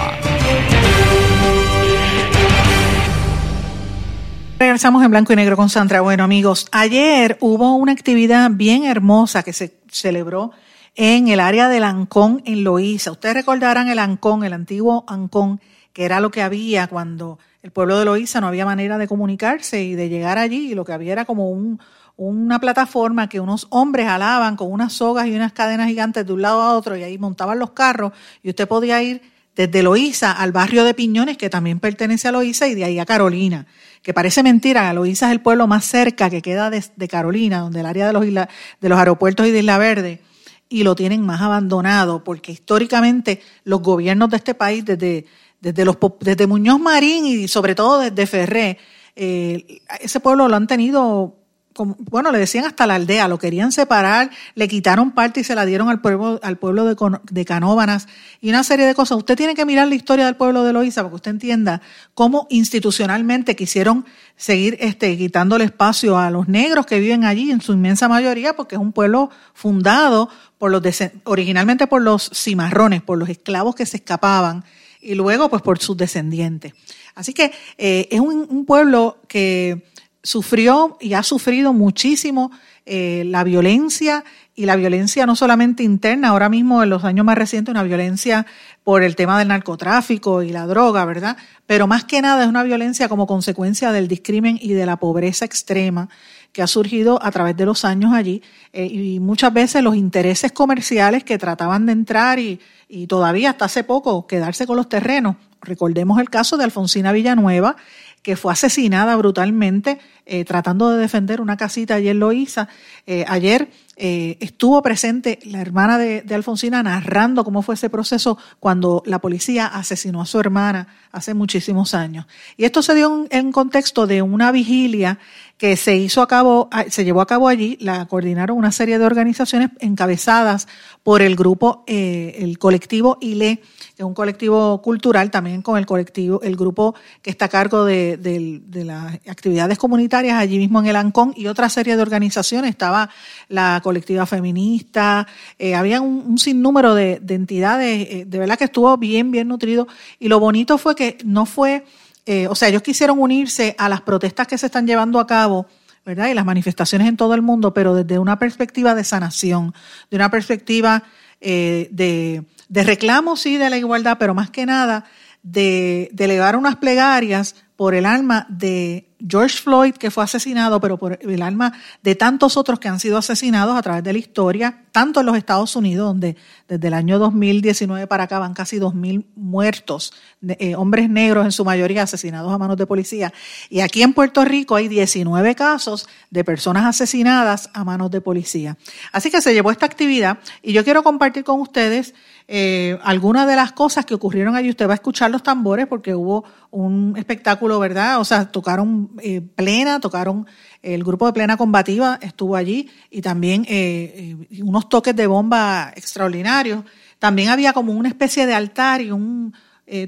[4.59, 6.01] Regresamos en blanco y negro con Sandra.
[6.01, 10.51] Bueno, amigos, ayer hubo una actividad bien hermosa que se celebró
[10.97, 13.13] en el área del Ancón, en Loíza.
[13.13, 15.61] Ustedes recordarán el Ancón, el antiguo Ancón,
[15.93, 19.85] que era lo que había cuando el pueblo de Loíza no había manera de comunicarse
[19.85, 21.79] y de llegar allí, y lo que había era como un,
[22.17, 26.43] una plataforma que unos hombres alaban con unas sogas y unas cadenas gigantes de un
[26.43, 29.23] lado a otro y ahí montaban los carros y usted podía ir
[29.55, 33.05] desde Loíza al barrio de Piñones, que también pertenece a Loíza, y de ahí a
[33.05, 33.67] Carolina,
[34.03, 37.87] que parece mentira, Loíza es el pueblo más cerca que queda de, Carolina, donde el
[37.87, 40.21] área de los, de los aeropuertos y de Isla Verde,
[40.69, 45.27] y lo tienen más abandonado, porque históricamente los gobiernos de este país, desde,
[45.61, 48.79] desde, los, desde Muñoz Marín y sobre todo desde Ferré,
[49.15, 51.42] eh, ese pueblo lo han tenido
[51.75, 55.65] bueno, le decían hasta la aldea, lo querían separar, le quitaron parte y se la
[55.65, 56.97] dieron al pueblo, al pueblo de,
[57.31, 58.09] de Canóbanas
[58.41, 59.19] y una serie de cosas.
[59.19, 61.81] Usted tiene que mirar la historia del pueblo de Loíza para que usted entienda
[62.15, 64.05] cómo institucionalmente quisieron
[64.37, 68.75] seguir este, quitándole espacio a los negros que viven allí en su inmensa mayoría, porque
[68.75, 70.83] es un pueblo fundado por los
[71.25, 74.65] originalmente por los cimarrones, por los esclavos que se escapaban
[75.01, 76.75] y luego pues por sus descendientes.
[77.15, 79.92] Así que eh, es un pueblo que
[80.23, 82.51] sufrió y ha sufrido muchísimo
[82.87, 87.39] eh, la violencia y la violencia no solamente interna, ahora mismo en los años más
[87.39, 88.47] recientes, una violencia
[88.85, 91.37] por el tema del narcotráfico y la droga, ¿verdad?
[91.67, 95.45] Pero más que nada es una violencia como consecuencia del discrimen y de la pobreza
[95.45, 96.09] extrema
[96.53, 100.53] que ha surgido a través de los años allí eh, y muchas veces los intereses
[100.53, 105.37] comerciales que trataban de entrar y, y todavía hasta hace poco quedarse con los terrenos.
[105.63, 107.77] Recordemos el caso de Alfonsina Villanueva,
[108.23, 112.67] que fue asesinada brutalmente eh, tratando de defender una casita ayer lo hizo.
[113.07, 119.03] Eh, ayer eh, estuvo presente la hermana de, Alfonsina narrando cómo fue ese proceso cuando
[119.05, 122.27] la policía asesinó a su hermana hace muchísimos años.
[122.57, 125.19] Y esto se dio en contexto de una vigilia
[125.63, 129.05] que se hizo a cabo, se llevó a cabo allí, la coordinaron una serie de
[129.05, 130.67] organizaciones encabezadas
[131.05, 133.59] por el grupo, el colectivo ILE,
[133.95, 137.85] que es un colectivo cultural, también con el colectivo, el grupo que está a cargo
[137.85, 142.69] de, las actividades comunitarias allí mismo en el ANCON y otra serie de organizaciones.
[142.69, 143.09] Estaba
[143.49, 145.29] la colectiva feminista,
[145.61, 149.87] eh, había un, sinnúmero de, entidades, eh, de verdad que estuvo bien, bien nutrido.
[150.19, 151.85] Y lo bonito fue que no fue,
[152.27, 155.67] eh, o sea, ellos quisieron unirse a las protestas que se están llevando a cabo.
[156.05, 156.27] ¿verdad?
[156.27, 159.73] Y las manifestaciones en todo el mundo, pero desde una perspectiva de sanación,
[160.11, 161.05] de una perspectiva
[161.41, 165.05] de, de reclamo, sí, de la igualdad, pero más que nada
[165.43, 170.99] de, de elevar unas plegarias por el alma de George Floyd, que fue asesinado, pero
[170.99, 174.85] por el alma de tantos otros que han sido asesinados a través de la historia,
[174.93, 176.37] tanto en los Estados Unidos, donde
[176.69, 180.13] desde el año 2019 para acá van casi 2.000 muertos,
[180.47, 183.33] eh, hombres negros en su mayoría asesinados a manos de policía,
[183.71, 188.77] y aquí en Puerto Rico hay 19 casos de personas asesinadas a manos de policía.
[189.13, 192.15] Así que se llevó esta actividad y yo quiero compartir con ustedes
[192.49, 194.71] eh, algunas de las cosas que ocurrieron allí.
[194.71, 198.21] Usted va a escuchar los tambores porque hubo un espectáculo, ¿verdad?
[198.21, 200.47] O sea, tocaron eh, plena, tocaron,
[200.83, 206.85] el grupo de plena combativa estuvo allí y también eh, unos toques de bomba extraordinarios.
[207.19, 209.55] También había como una especie de altar y un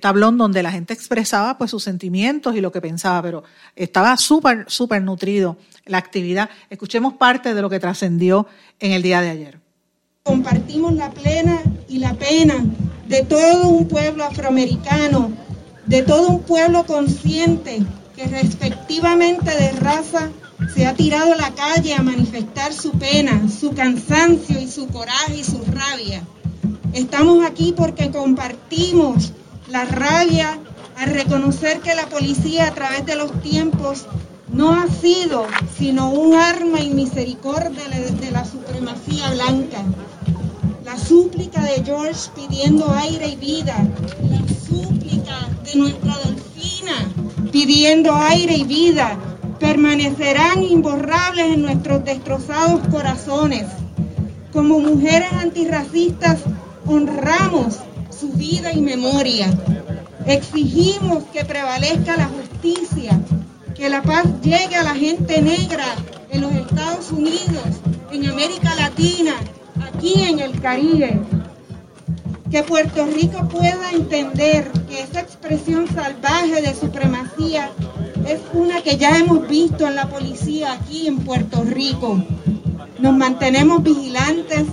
[0.00, 3.44] tablón donde la gente expresaba pues sus sentimientos y lo que pensaba, pero
[3.76, 6.48] estaba súper, súper nutrido la actividad.
[6.70, 8.46] Escuchemos parte de lo que trascendió
[8.80, 9.60] en el día de ayer.
[10.22, 12.64] Compartimos la plena y la pena
[13.08, 15.32] de todo un pueblo afroamericano,
[15.86, 17.82] de todo un pueblo consciente
[18.16, 20.30] que respectivamente de raza
[20.74, 25.36] se ha tirado a la calle a manifestar su pena, su cansancio y su coraje
[25.36, 26.22] y su rabia.
[26.92, 29.32] Estamos aquí porque compartimos
[29.68, 30.58] la rabia
[30.96, 34.06] al reconocer que la policía a través de los tiempos
[34.52, 39.84] no ha sido sino un arma y misericordia de la supremacía blanca.
[40.84, 43.74] La súplica de George pidiendo aire y vida,
[44.30, 49.18] la súplica de nuestra delfina pidiendo aire y vida,
[49.58, 53.64] permanecerán imborrables en nuestros destrozados corazones.
[54.52, 56.40] Como mujeres antirracistas,
[56.86, 57.78] honramos
[58.10, 59.48] su vida y memoria.
[60.26, 63.18] Exigimos que prevalezca la justicia,
[63.74, 65.86] que la paz llegue a la gente negra
[66.30, 67.80] en los Estados Unidos,
[68.12, 69.34] en América Latina,
[69.82, 71.20] aquí en el Caribe,
[72.50, 77.70] que Puerto Rico pueda entender que esa expresión salvaje de supremacía
[78.26, 82.22] es una que ya hemos visto en la policía aquí en Puerto Rico.
[83.00, 84.64] Nos mantenemos vigilantes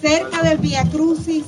[0.00, 1.44] cerca del Via Crucis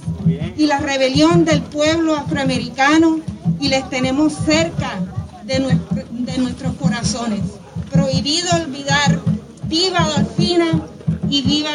[0.56, 3.20] y la rebelión del pueblo afroamericano
[3.60, 4.98] y les tenemos cerca
[5.44, 5.78] de,
[6.10, 7.42] de nuestros corazones.
[7.92, 9.20] Prohibido olvidar,
[9.68, 10.82] viva Dolfina
[11.30, 11.70] y viva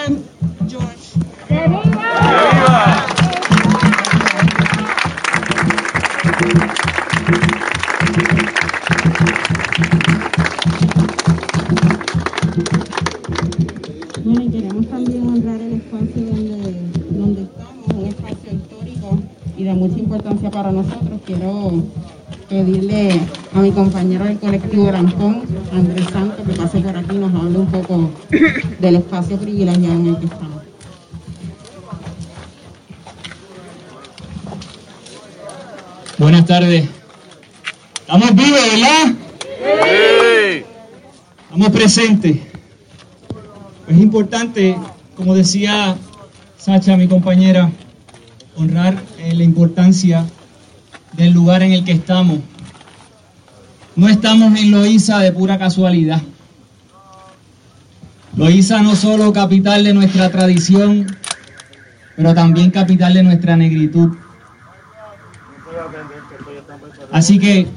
[1.51, 1.81] Bueno,
[14.49, 19.19] queremos también honrar el espacio donde, donde estamos, un espacio histórico
[19.57, 21.19] y de mucha importancia para nosotros.
[21.25, 21.83] Quiero
[22.47, 23.19] pedirle
[23.53, 25.41] a mi compañero del colectivo Rancón,
[25.73, 28.09] Andrés Santos, que pase por aquí y nos hable un poco
[28.79, 30.50] del espacio privilegiado en el que estamos.
[36.21, 36.87] Buenas tardes.
[37.99, 39.15] Estamos vivos, ¿verdad?
[39.57, 40.63] Sí.
[41.45, 42.37] Estamos presentes.
[43.87, 44.77] Es importante,
[45.15, 45.97] como decía
[46.59, 47.71] Sacha, mi compañera,
[48.55, 50.27] honrar eh, la importancia
[51.13, 52.37] del lugar en el que estamos.
[53.95, 56.21] No estamos en Loíza de pura casualidad.
[58.37, 61.17] Loíza no solo capital de nuestra tradición,
[62.15, 64.11] pero también capital de nuestra negritud.
[67.11, 67.67] Así que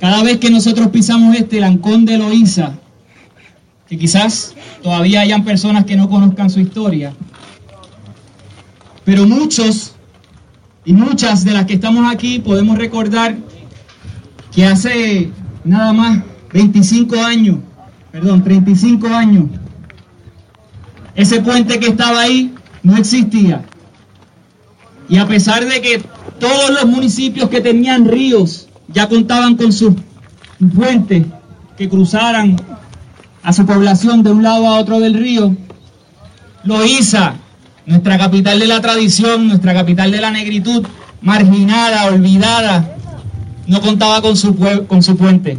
[0.00, 2.72] cada vez que nosotros pisamos este lancón de Loíza,
[3.88, 7.14] que quizás todavía hayan personas que no conozcan su historia,
[9.04, 9.92] Pero muchos
[10.84, 13.36] y muchas de las que estamos aquí podemos recordar
[14.52, 15.30] que hace
[15.64, 17.58] nada más 25 años,
[18.10, 19.44] perdón, 35 años,
[21.14, 22.52] ese puente que estaba ahí
[22.82, 23.62] no existía.
[25.08, 26.02] Y a pesar de que
[26.38, 29.94] todos los municipios que tenían ríos ya contaban con sus
[30.74, 31.24] puentes
[31.76, 32.56] que cruzaran
[33.42, 35.54] a su población de un lado a otro del río,
[36.64, 37.34] Loíza,
[37.86, 40.84] nuestra capital de la tradición, nuestra capital de la negritud,
[41.22, 42.96] marginada, olvidada,
[43.68, 44.56] no contaba con su,
[44.88, 45.58] con su puente.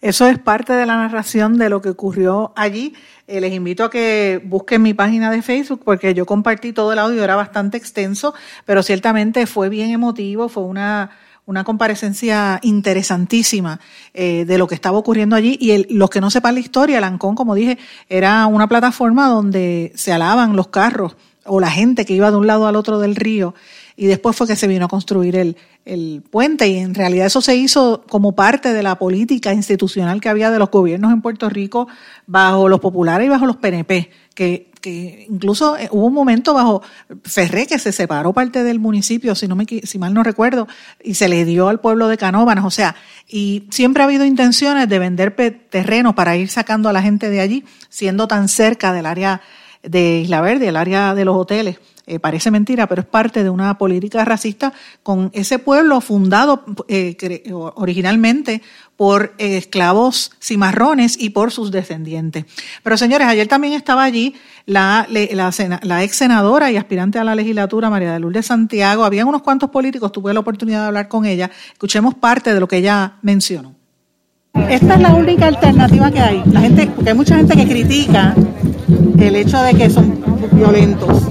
[0.00, 2.94] Eso es parte de la narración de lo que ocurrió allí.
[3.26, 7.00] Eh, les invito a que busquen mi página de Facebook porque yo compartí todo el
[7.00, 8.32] audio, era bastante extenso,
[8.64, 11.10] pero ciertamente fue bien emotivo, fue una,
[11.46, 13.80] una comparecencia interesantísima
[14.14, 15.58] eh, de lo que estaba ocurriendo allí.
[15.60, 17.76] Y los que no sepan la historia, Lancón, como dije,
[18.08, 22.46] era una plataforma donde se alaban los carros o la gente que iba de un
[22.46, 23.54] lado al otro del río
[24.00, 27.40] y después fue que se vino a construir el, el puente y en realidad eso
[27.40, 31.48] se hizo como parte de la política institucional que había de los gobiernos en Puerto
[31.50, 31.88] Rico
[32.24, 36.80] bajo los populares y bajo los PNP, que, que incluso eh, hubo un momento bajo
[37.24, 40.68] Ferré que se separó parte del municipio, si, no me, si mal no recuerdo,
[41.02, 42.94] y se le dio al pueblo de Canóvanas, o sea,
[43.26, 45.34] y siempre ha habido intenciones de vender
[45.70, 49.40] terreno para ir sacando a la gente de allí, siendo tan cerca del área
[49.82, 51.80] de Isla Verde, el área de los hoteles.
[52.10, 57.52] Eh, parece mentira, pero es parte de una política racista con ese pueblo fundado eh,
[57.74, 58.62] originalmente
[58.96, 62.46] por esclavos cimarrones y por sus descendientes.
[62.82, 67.90] Pero señores, ayer también estaba allí la, la, ex senadora y aspirante a la legislatura,
[67.90, 69.04] María de Lourdes Santiago.
[69.04, 71.50] Habían unos cuantos políticos, tuve la oportunidad de hablar con ella.
[71.72, 73.74] Escuchemos parte de lo que ella mencionó.
[74.70, 76.42] Esta es la única alternativa que hay.
[76.50, 78.34] La gente, porque hay mucha gente que critica
[79.18, 80.20] el hecho de que son
[80.52, 81.22] violentos.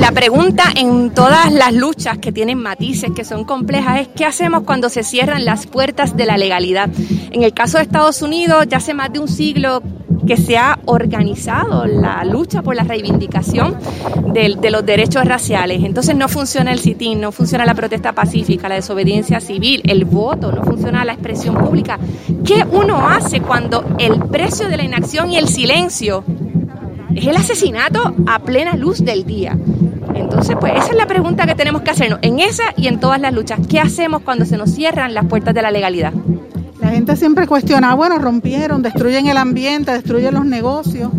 [0.00, 4.62] La pregunta en todas las luchas que tienen matices, que son complejas, es ¿qué hacemos
[4.62, 6.90] cuando se cierran las puertas de la legalidad?
[7.30, 9.82] En el caso de Estados Unidos, ya hace más de un siglo
[10.26, 13.76] que se ha organizado la lucha por la reivindicación
[14.32, 15.84] de, los derechos raciales.
[15.84, 20.52] Entonces no funciona el sitín, no funciona la protesta pacífica, la desobediencia civil, el voto,
[20.52, 21.98] no funciona la expresión pública.
[22.44, 26.24] ¿Qué uno hace cuando el precio de la inacción y el silencio
[27.16, 29.56] es el asesinato a plena luz del día.
[30.14, 33.20] Entonces, pues esa es la pregunta que tenemos que hacernos en esa y en todas
[33.20, 33.60] las luchas.
[33.68, 36.12] ¿Qué hacemos cuando se nos cierran las puertas de la legalidad?
[36.80, 41.10] La gente siempre cuestiona, bueno, rompieron, destruyen el ambiente, destruyen los negocios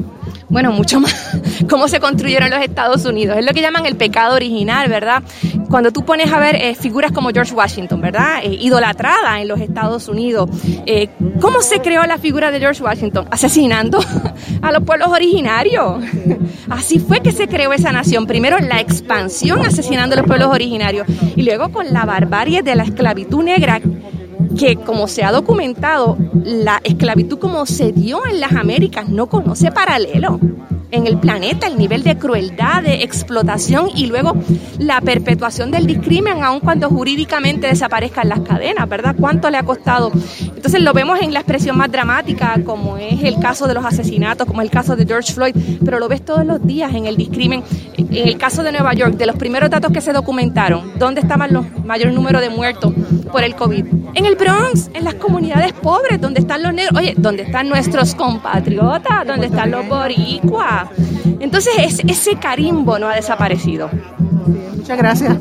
[0.50, 1.14] bueno, mucho más,
[1.70, 3.38] cómo se construyeron los Estados Unidos.
[3.38, 5.24] Es lo que llaman el pecado original, ¿verdad?
[5.70, 8.40] Cuando tú pones a ver eh, figuras como George Washington, ¿verdad?
[8.44, 10.50] Eh, idolatrada en los Estados Unidos.
[10.86, 11.10] Eh,
[11.42, 13.28] ¿Cómo se creó la figura de George Washington?
[13.30, 14.00] Asesinando
[14.62, 16.04] a los pueblos originarios.
[16.70, 18.26] Así fue que se creó esa nación.
[18.26, 22.84] Primero la expansión asesinando a los pueblos originarios y luego con la barbarie de la
[22.84, 23.82] esclavitud negra
[24.58, 29.71] que como se ha documentado, la esclavitud como se dio en las Américas no conoce
[29.71, 30.39] paralelo
[30.91, 34.36] en el planeta, el nivel de crueldad, de explotación y luego
[34.80, 39.15] la perpetuación del discrimen, aun cuando jurídicamente desaparezcan las cadenas, ¿verdad?
[39.19, 40.12] ¿Cuánto le ha costado?
[40.56, 44.47] Entonces lo vemos en la expresión más dramática, como es el caso de los asesinatos,
[44.47, 47.17] como es el caso de George Floyd, pero lo ves todos los días en el
[47.17, 47.63] discrimen.
[47.97, 51.54] En el caso de Nueva York, de los primeros datos que se documentaron, ¿dónde estaban
[51.54, 52.93] los mayor número de muertos
[53.32, 53.86] por el COVID?
[54.18, 58.16] En el Bronx, en las comunidades pobres, donde están los negros, oye, donde están nuestros
[58.16, 60.90] compatriotas, donde están los boricuas
[61.40, 63.90] entonces ese carimbo no ha desaparecido.
[64.76, 65.38] Muchas gracias.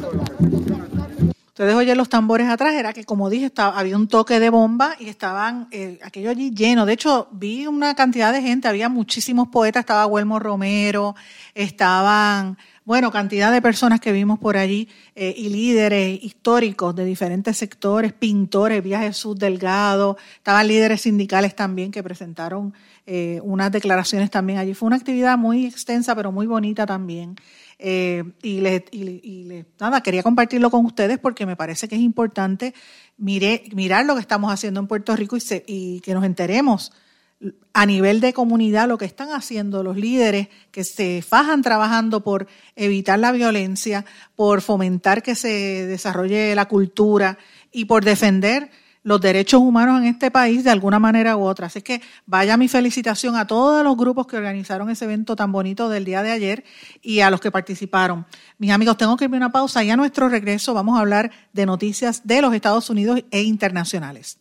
[1.46, 5.08] Ustedes oyen los tambores atrás, era que como dije, había un toque de bomba y
[5.08, 6.84] estaban eh, aquello allí lleno.
[6.84, 11.14] De hecho, vi una cantidad de gente, había muchísimos poetas, estaba Huelmo Romero,
[11.54, 17.56] estaban, bueno, cantidad de personas que vimos por allí eh, y líderes históricos de diferentes
[17.56, 22.72] sectores, pintores, Viajes Jesús Delgado, estaban líderes sindicales también que presentaron
[23.04, 24.72] eh, unas declaraciones también allí.
[24.72, 27.34] Fue una actividad muy extensa, pero muy bonita también.
[27.80, 32.72] Eh, y, le, y, nada, quería compartirlo con ustedes porque me parece que es importante
[33.18, 36.92] mirar lo que estamos haciendo en Puerto Rico y, y que nos enteremos
[37.72, 42.46] a nivel de comunidad lo que están haciendo los líderes que se fajan trabajando por
[42.74, 47.38] evitar la violencia, por fomentar que se desarrolle la cultura
[47.70, 48.70] y por defender
[49.02, 51.68] los derechos humanos en este país de alguna manera u otra.
[51.68, 55.88] Así que vaya mi felicitación a todos los grupos que organizaron ese evento tan bonito
[55.88, 56.64] del día de ayer
[57.02, 58.26] y a los que participaron.
[58.58, 61.66] Mis amigos, tengo que irme una pausa y a nuestro regreso vamos a hablar de
[61.66, 64.40] noticias de los Estados Unidos e internacionales.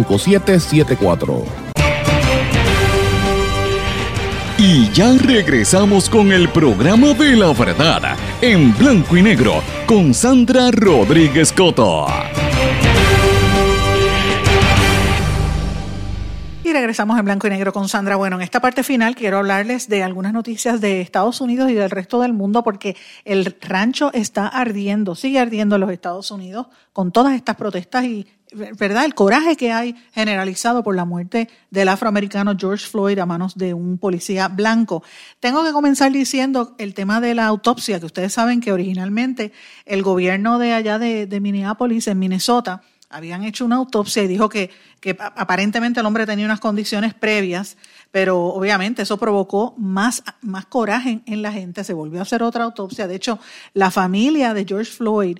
[0.05, 1.71] 5774.
[4.63, 9.55] Y ya regresamos con el programa de la verdad en blanco y negro
[9.87, 12.05] con Sandra Rodríguez Coto.
[16.63, 18.17] Y regresamos en blanco y negro con Sandra.
[18.17, 21.89] Bueno, en esta parte final quiero hablarles de algunas noticias de Estados Unidos y del
[21.89, 22.95] resto del mundo porque
[23.25, 28.27] el rancho está ardiendo, sigue ardiendo en los Estados Unidos con todas estas protestas y
[28.51, 29.05] ¿verdad?
[29.05, 33.73] El coraje que hay generalizado por la muerte del afroamericano George Floyd a manos de
[33.73, 35.03] un policía blanco.
[35.39, 39.53] Tengo que comenzar diciendo el tema de la autopsia, que ustedes saben que originalmente
[39.85, 44.69] el gobierno de allá de, Minneapolis, en Minnesota, habían hecho una autopsia y dijo que,
[44.99, 47.77] que aparentemente el hombre tenía unas condiciones previas,
[48.11, 51.83] pero obviamente eso provocó más, más coraje en la gente.
[51.83, 53.07] Se volvió a hacer otra autopsia.
[53.07, 53.39] De hecho,
[53.73, 55.39] la familia de George Floyd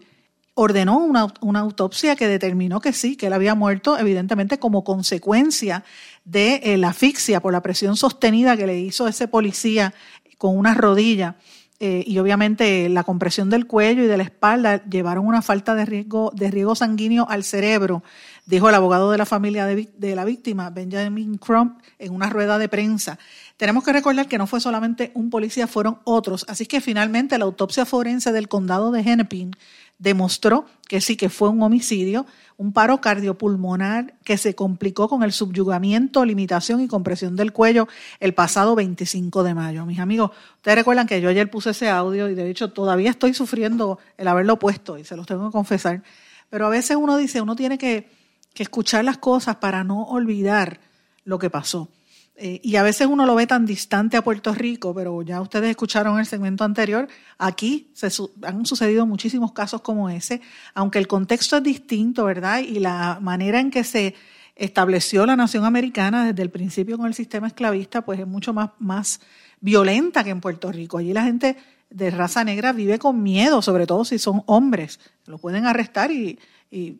[0.54, 5.84] ordenó una, una, autopsia que determinó que sí, que él había muerto, evidentemente como consecuencia
[6.26, 9.93] de eh, la asfixia por la presión sostenida que le hizo ese policía
[10.38, 11.36] con una rodilla.
[11.84, 15.84] Eh, y obviamente la compresión del cuello y de la espalda llevaron una falta de
[15.84, 18.04] riesgo, de riego sanguíneo al cerebro,
[18.45, 22.60] dijo el abogado de la familia de, de la víctima, Benjamin Crump, en una rueda
[22.60, 23.18] de prensa.
[23.58, 26.45] Tenemos que recordar que no fue solamente un policía, fueron otros.
[26.47, 29.56] Así que finalmente la autopsia forense del condado de Hennepin
[30.02, 32.26] demostró que sí que fue un homicidio,
[32.58, 37.88] un paro cardiopulmonar que se complicó con el subyugamiento, limitación y compresión del cuello
[38.20, 39.86] el pasado 25 de mayo.
[39.86, 43.36] Mis amigos, ustedes recuerdan que yo ayer puse ese audio y de hecho todavía estoy
[43.36, 46.02] sufriendo el haberlo puesto y se los tengo que confesar.
[46.49, 48.10] Pero a veces uno dice, uno tiene que,
[48.56, 50.80] que escuchar las cosas para no olvidar
[51.26, 51.89] lo que pasó.
[52.36, 55.69] Eh, y a veces uno lo ve tan distante a Puerto Rico, pero ya ustedes
[55.69, 57.07] escucharon el segmento anterior,
[57.38, 58.07] aquí se
[58.43, 60.41] han sucedido muchísimos casos como ese,
[60.73, 62.59] aunque el contexto es distinto, ¿verdad?
[62.59, 64.15] Y la manera en que se
[64.55, 68.71] estableció la nación americana desde el principio con el sistema esclavista, pues es mucho más,
[68.79, 69.19] más
[69.59, 70.97] violenta que en Puerto Rico.
[70.97, 71.57] Allí la gente
[71.89, 74.99] de raza negra vive con miedo, sobre todo si son hombres.
[75.25, 76.39] Lo pueden arrestar y,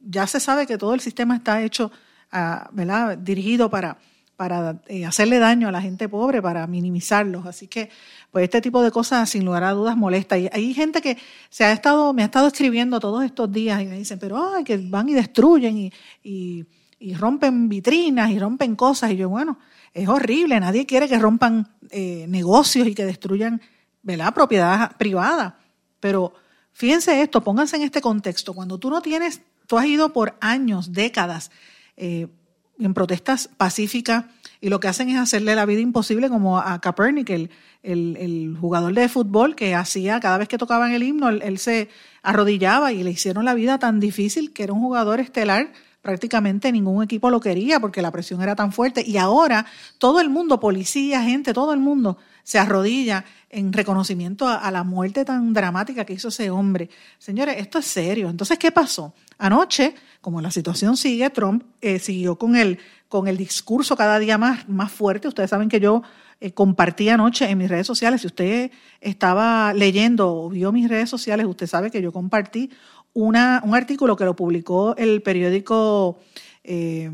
[0.04, 1.94] ya se sabe que todo el sistema está hecho,
[2.34, 3.18] uh, ¿verdad?
[3.18, 3.98] Dirigido para
[4.42, 7.46] para eh, hacerle daño a la gente pobre, para minimizarlos.
[7.46, 7.92] Así que,
[8.32, 10.36] pues este tipo de cosas, sin lugar a dudas, molesta.
[10.36, 11.16] Y hay gente que
[11.52, 14.64] se ha estado, me ha estado escribiendo todos estos días y me dicen, pero ay,
[14.64, 16.66] que van y destruyen y,
[17.00, 19.12] y, rompen vitrinas y rompen cosas.
[19.12, 19.60] Y yo, bueno,
[19.94, 20.60] es horrible.
[20.60, 23.62] Nadie quiere que rompan eh, negocios y que destruyan,
[24.02, 24.34] ¿verdad?
[24.34, 25.60] Propiedad privada.
[26.00, 26.34] Pero
[26.74, 28.56] fíjense esto, pónganse en este contexto.
[28.56, 31.52] Cuando tú no tienes, tú has ido por años, décadas,
[31.96, 32.28] eh,
[32.82, 34.26] en protestas pacíficas
[34.60, 37.50] y lo que hacen es hacerle la vida imposible como a Kaepernick, el,
[37.84, 41.90] el, jugador de fútbol que hacía cada vez que tocaban el himno, él, se
[42.22, 45.72] arrodillaba y le hicieron la vida tan difícil que era un jugador estelar
[46.02, 49.04] prácticamente ningún equipo lo quería porque la presión era tan fuerte.
[49.06, 49.66] Y ahora
[49.98, 55.26] todo el mundo, policía, gente, todo el mundo se arrodilla en reconocimiento a, la muerte
[55.26, 56.90] tan dramática que hizo ese hombre.
[57.18, 58.30] Señores, esto es serio.
[58.30, 59.14] Entonces, ¿qué pasó?
[59.38, 62.80] Anoche, como la situación sigue, Trump eh, siguió con el,
[63.10, 65.28] con el discurso cada día más, más fuerte.
[65.28, 66.02] Ustedes saben que yo
[66.40, 68.22] eh, compartí anoche en mis redes sociales.
[68.22, 72.72] Si usted estaba leyendo o vio mis redes sociales, usted sabe que yo compartí
[73.14, 76.20] una, un artículo que lo publicó el periódico
[76.64, 77.10] eh,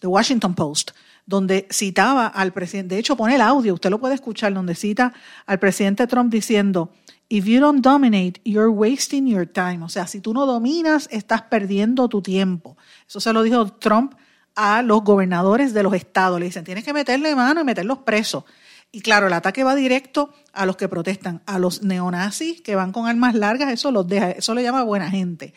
[0.00, 0.92] The Washington Post,
[1.26, 5.12] donde citaba al presidente, de hecho pone el audio, usted lo puede escuchar, donde cita
[5.46, 6.90] al presidente Trump diciendo,
[7.28, 9.82] If you don't dominate, you're wasting your time.
[9.82, 12.76] O sea, si tú no dominas, estás perdiendo tu tiempo.
[13.08, 14.14] Eso se lo dijo Trump
[14.54, 16.38] a los gobernadores de los estados.
[16.38, 18.44] Le dicen, tienes que meterle mano y meterlos presos.
[18.92, 22.92] Y claro, el ataque va directo a los que protestan, a los neonazis que van
[22.92, 25.52] con armas largas, eso los deja, eso le llama buena gente.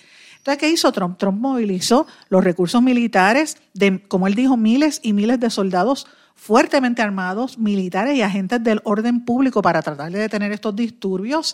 [0.48, 1.18] Entonces, ¿qué hizo Trump?
[1.18, 7.02] Trump movilizó los recursos militares de, como él dijo, miles y miles de soldados fuertemente
[7.02, 11.54] armados, militares y agentes del orden público para tratar de detener estos disturbios.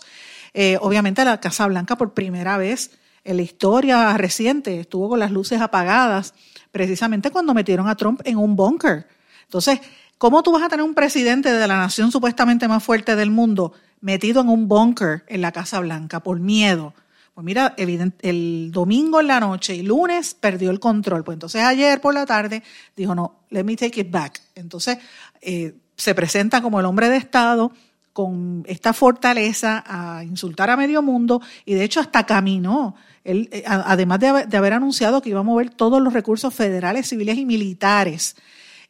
[0.52, 2.92] Eh, obviamente la Casa Blanca por primera vez
[3.24, 6.32] en la historia reciente estuvo con las luces apagadas,
[6.70, 9.08] precisamente cuando metieron a Trump en un búnker.
[9.42, 9.80] Entonces,
[10.16, 13.72] ¿Cómo tú vas a tener un presidente de la nación supuestamente más fuerte del mundo
[14.00, 16.94] metido en un búnker en la Casa Blanca por miedo?
[17.34, 21.24] Pues mira, el domingo en la noche y lunes perdió el control.
[21.24, 22.62] Pues entonces ayer por la tarde
[22.96, 24.40] dijo, no, let me take it back.
[24.54, 24.98] Entonces
[25.40, 27.72] eh, se presenta como el hombre de Estado
[28.12, 32.94] con esta fortaleza a insultar a medio mundo y de hecho hasta caminó.
[33.24, 37.08] Él, eh, además de de haber anunciado que iba a mover todos los recursos federales,
[37.08, 38.36] civiles y militares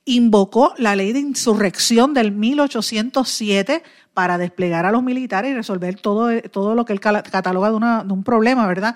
[0.05, 3.83] invocó la ley de insurrección del 1807
[4.13, 8.23] para desplegar a los militares y resolver todo, todo lo que él cataloga de, un
[8.23, 8.95] problema, ¿verdad?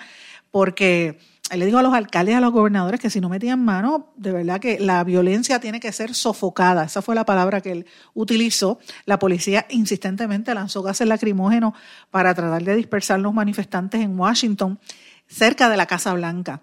[0.51, 1.19] Porque
[1.51, 4.33] él le dijo a los alcaldes a los gobernadores que si no metían mano, de
[4.33, 6.85] verdad que la violencia tiene que ser sofocada.
[6.85, 8.79] Esa fue la palabra que él utilizó.
[9.07, 11.73] La policía insistentemente lanzó gases lacrimógenos
[12.11, 14.79] para tratar de dispersar los manifestantes en Washington,
[15.27, 16.61] cerca de la Casa Blanca.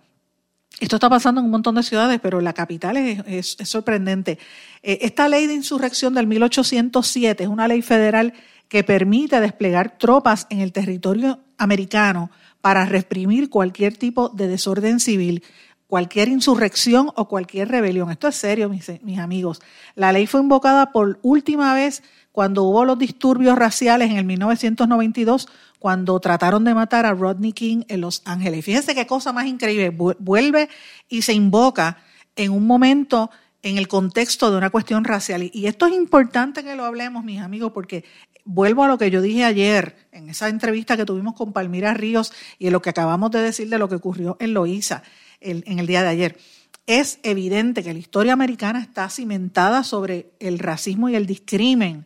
[0.79, 4.37] Esto está pasando en un montón de ciudades, pero la capital es, sorprendente.
[4.83, 8.33] Eh, esta ley de insurrección del 1807 es una ley federal
[8.67, 15.43] que permite desplegar tropas en el territorio americano para reprimir cualquier tipo de desorden civil,
[15.87, 18.11] cualquier insurrección o cualquier rebelión.
[18.11, 19.61] Esto es serio, mis, mis amigos.
[19.93, 25.47] La ley fue invocada por última vez cuando hubo los disturbios raciales en el 1992
[25.79, 28.65] cuando trataron de matar a Rodney King en Los Ángeles.
[28.65, 29.89] Fíjense qué cosa más increíble.
[29.89, 30.69] Vuelve
[31.09, 31.97] y se invoca
[32.35, 33.29] en un momento
[33.61, 35.49] en el contexto de una cuestión racial.
[35.53, 38.03] Y esto es importante que lo hablemos, mis amigos, porque
[38.43, 42.31] vuelvo a lo que yo dije ayer en esa entrevista que tuvimos con Palmira Ríos
[42.59, 45.01] y en lo que acabamos de decir de lo que ocurrió en Loíza
[45.41, 46.37] en el día de ayer.
[46.87, 52.05] Es evidente que la historia americana está cimentada sobre el racismo y el discrimen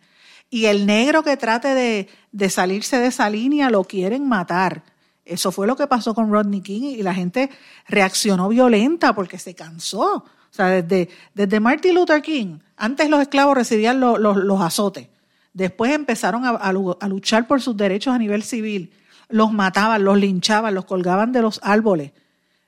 [0.49, 4.83] y el negro que trate de, salirse de esa línea lo quieren matar.
[5.25, 7.51] Eso fue lo que pasó con Rodney King y la gente
[7.87, 10.15] reaccionó violenta porque se cansó.
[10.15, 15.07] O sea, desde, desde Martin Luther King, antes los esclavos recibían los azotes,
[15.53, 18.91] después empezaron a, a, luchar por sus derechos a nivel civil,
[19.27, 22.13] los mataban, los linchaban, los colgaban de los árboles,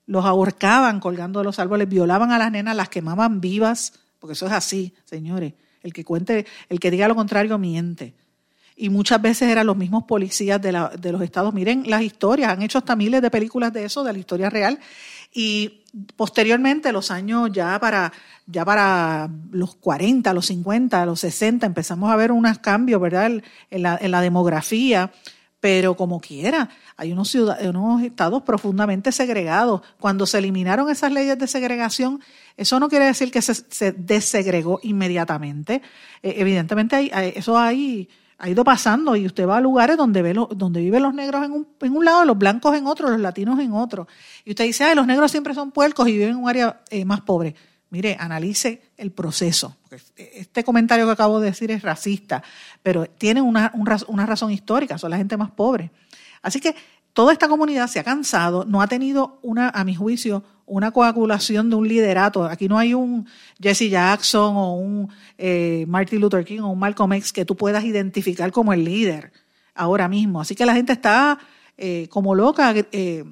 [0.05, 4.45] los ahorcaban colgando de los árboles, violaban a las nenas, las quemaban vivas, porque eso
[4.45, 5.53] es así, señores.
[5.84, 8.13] El que cuente, el que diga lo contrario miente.
[8.75, 11.53] Y muchas veces eran los mismos policías de, la, de los estados.
[11.53, 14.79] Miren las historias, han hecho hasta miles de películas de eso, de la historia real.
[15.34, 15.84] Y
[16.15, 18.11] posteriormente, los años ya para,
[18.47, 23.32] ya para los 40, los 50, los 60, empezamos a ver unos cambios, ¿verdad?
[23.69, 25.11] En la, en la demografía,
[25.59, 29.82] pero como quiera, hay unos, unos estados profundamente segregados.
[29.99, 32.19] Cuando se eliminaron esas leyes de segregación,
[32.58, 35.82] eso no quiere decir que se, desegregó inmediatamente.
[36.22, 40.82] Eh, evidentemente eso hay, ha ido pasando y usted va a lugares donde, ve donde
[40.82, 43.72] viven los negros en un, en un lado, los blancos en otro, los latinos en
[43.74, 44.08] otro.
[44.45, 47.06] Y usted dice, Ay, los negros siempre son puercos y viven en un área eh,
[47.06, 47.56] más pobre.
[47.91, 49.78] Mire, analice el proceso.
[50.16, 52.41] Este comentario que acabo de decir es racista,
[52.82, 53.70] pero tiene una
[54.26, 55.91] razón histórica, son la gente más pobre.
[56.41, 56.76] Así que
[57.14, 61.70] toda esta comunidad se ha cansado, no ha tenido una, a mi juicio, una coagulación
[61.70, 62.45] de un liderato.
[62.45, 63.28] Aquí no hay un
[63.62, 67.84] Jesse Jackson o un eh, Martin Luther King o un Malcolm X que tú puedas
[67.84, 69.32] identificar como el líder
[69.76, 70.39] ahora mismo.
[70.39, 71.39] Así que la gente está
[71.78, 73.26] eh, como loca eh,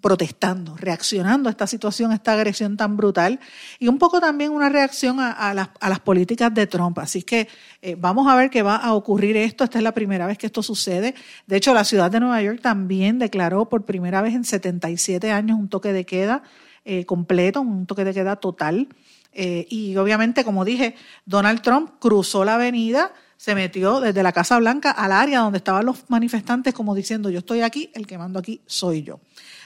[0.00, 3.40] protestando, reaccionando a esta situación, a esta agresión tan brutal
[3.78, 6.98] y un poco también una reacción a, las, políticas de Trump.
[6.98, 7.48] Así que
[7.82, 9.64] eh, vamos a ver qué va a ocurrir esto.
[9.64, 11.14] Esta es la primera vez que esto sucede.
[11.46, 15.58] De hecho, la ciudad de Nueva York también declaró por primera vez en 77 años
[15.58, 16.42] un toque de queda
[16.84, 18.88] eh, completo, un toque de queda total.
[19.32, 24.58] Eh, y obviamente, como dije, Donald Trump cruzó la avenida, se metió desde la Casa
[24.58, 28.38] Blanca al área donde estaban los manifestantes, como diciendo, yo estoy aquí, el que mando
[28.38, 29.20] aquí soy yo.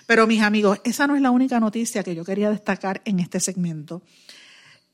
[0.06, 3.40] Pero mis amigos, esa no es la única noticia que yo quería destacar en este
[3.40, 4.02] segmento.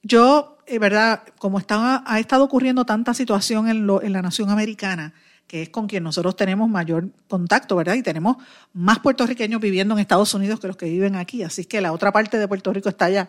[0.03, 5.13] Yo, eh, verdad, como estaba, ha estado ocurriendo tanta situación en, en la nación americana,
[5.47, 7.95] que es con quien nosotros tenemos mayor contacto, ¿verdad?
[7.95, 8.37] Y tenemos
[8.73, 11.43] más puertorriqueños viviendo en Estados Unidos que los que viven aquí.
[11.43, 13.29] Así que la otra parte de Puerto Rico está allá.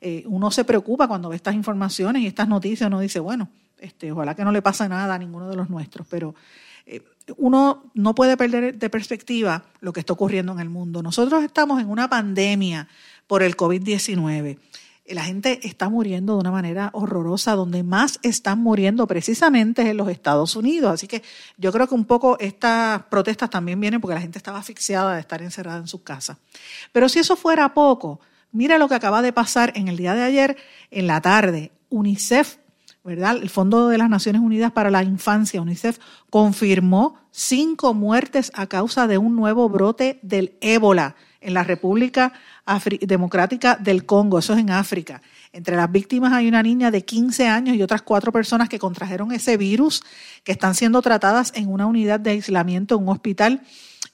[0.00, 4.10] Eh, uno se preocupa cuando ve estas informaciones y estas noticias, uno dice, bueno, este,
[4.12, 6.34] ojalá que no le pase nada a ninguno de los nuestros, pero
[7.36, 11.02] uno no puede perder de perspectiva lo que está ocurriendo en el mundo.
[11.02, 12.88] Nosotros estamos en una pandemia
[13.26, 14.58] por el COVID-19
[15.14, 19.96] la gente está muriendo de una manera horrorosa, donde más están muriendo precisamente es en
[19.96, 20.92] los Estados Unidos.
[20.92, 21.22] Así que
[21.56, 25.20] yo creo que un poco estas protestas también vienen porque la gente estaba asfixiada de
[25.20, 26.38] estar encerrada en su casa.
[26.92, 28.20] Pero si eso fuera poco,
[28.52, 30.56] mira lo que acaba de pasar en el día de ayer,
[30.90, 31.72] en la tarde.
[31.90, 32.58] UNICEF,
[33.08, 33.38] ¿verdad?
[33.38, 35.98] El Fondo de las Naciones Unidas para la Infancia, UNICEF,
[36.28, 42.34] confirmó cinco muertes a causa de un nuevo brote del ébola en la República
[43.00, 45.22] Democrática del Congo, eso es en África.
[45.52, 49.32] Entre las víctimas hay una niña de 15 años y otras cuatro personas que contrajeron
[49.32, 50.02] ese virus,
[50.44, 53.62] que están siendo tratadas en una unidad de aislamiento en un hospital.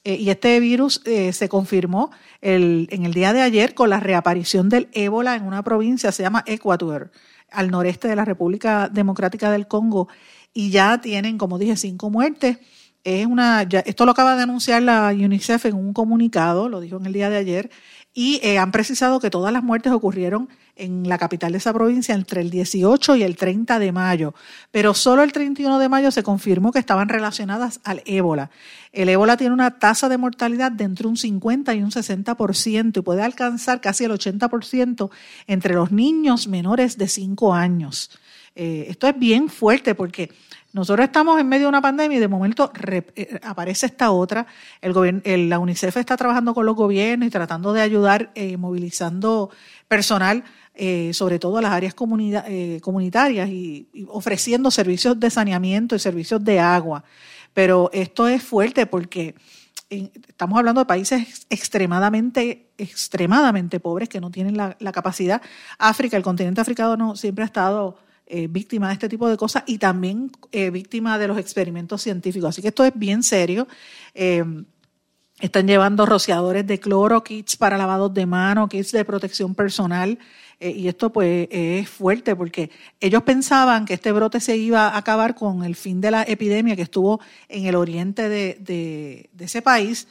[0.05, 3.99] Eh, y este virus eh, se confirmó el, en el día de ayer con la
[3.99, 7.11] reaparición del ébola en una provincia, se llama Ecuador,
[7.51, 10.07] al noreste de la República Democrática del Congo.
[10.53, 12.57] Y ya tienen, como dije, cinco muertes
[13.05, 17.05] es una, esto lo acaba de anunciar la UNICEF en un comunicado, lo dijo en
[17.05, 17.69] el día de ayer,
[18.17, 20.47] y eh, han precisado que todas las muertes ocurrieron
[20.77, 24.33] en la capital de esa provincia entre el 18 y el 30 de mayo,
[24.71, 28.51] pero solo el 31 de mayo se confirmó que estaban relacionadas al ébola.
[28.93, 33.01] El ébola tiene una tasa de mortalidad de entre un 50 y un 60% y
[33.01, 35.09] puede alcanzar casi el 80%
[35.47, 38.11] entre los niños menores de 5 años.
[38.55, 40.31] Eh, esto es bien fuerte porque
[40.75, 42.69] nosotros estamos en medio de una pandemia y de momento
[43.15, 44.45] eh, aparece esta otra.
[44.81, 49.51] El la UNICEF está trabajando con los gobiernos y tratando de ayudar, eh, movilizando
[49.87, 56.43] personal, eh, sobre todo a las áreas comunitarias y, ofreciendo servicios de saneamiento y servicios
[56.43, 57.05] de agua.
[57.53, 59.33] Pero esto es fuerte porque
[59.89, 65.41] estamos hablando de países extremadamente, extremadamente pobres que no tienen la, la capacidad.
[65.77, 67.97] África, el continente africano siempre ha estado
[68.27, 72.49] eh, víctima de este tipo de cosas y también eh, víctima de los experimentos científicos.
[72.49, 73.67] Así que esto es bien serio.
[74.15, 74.43] Eh,
[75.39, 80.17] están llevando rociadores de cloro, kits para lavados de mano, kits de protección personal.
[80.59, 82.71] y esto pues es fuerte porque
[83.01, 86.75] ellos pensaban que este brote se iba a acabar con el fin de la epidemia
[86.75, 87.19] que estuvo
[87.49, 90.07] en el oriente de, ese país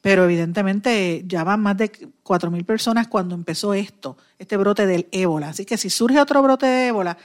[0.00, 5.48] pero evidentemente ya van más de 4.000 personas cuando empezó esto, este brote del ébola.
[5.48, 7.18] Así que si surge otro brote de ébola,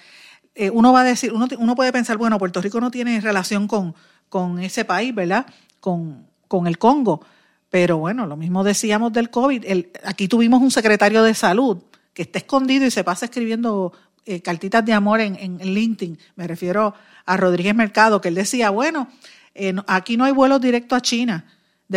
[0.56, 3.68] eh, uno va a decir, uno, uno puede pensar, bueno, Puerto Rico no tiene relación
[3.68, 3.96] con,
[4.30, 5.46] con ese país, ¿verdad?
[5.80, 7.22] Con, con el Congo.
[7.70, 9.66] Pero bueno, lo mismo decíamos del COVID.
[10.04, 11.80] Aquí tuvimos un secretario de salud
[12.14, 13.94] que está escondido y se pasa escribiendo
[14.26, 16.20] eh, cartitas de amor en, en, LinkedIn.
[16.36, 16.94] Me refiero
[17.26, 19.08] a Rodríguez Mercado, que él decía, bueno,
[19.56, 21.46] eh, aquí no hay vuelos directos a China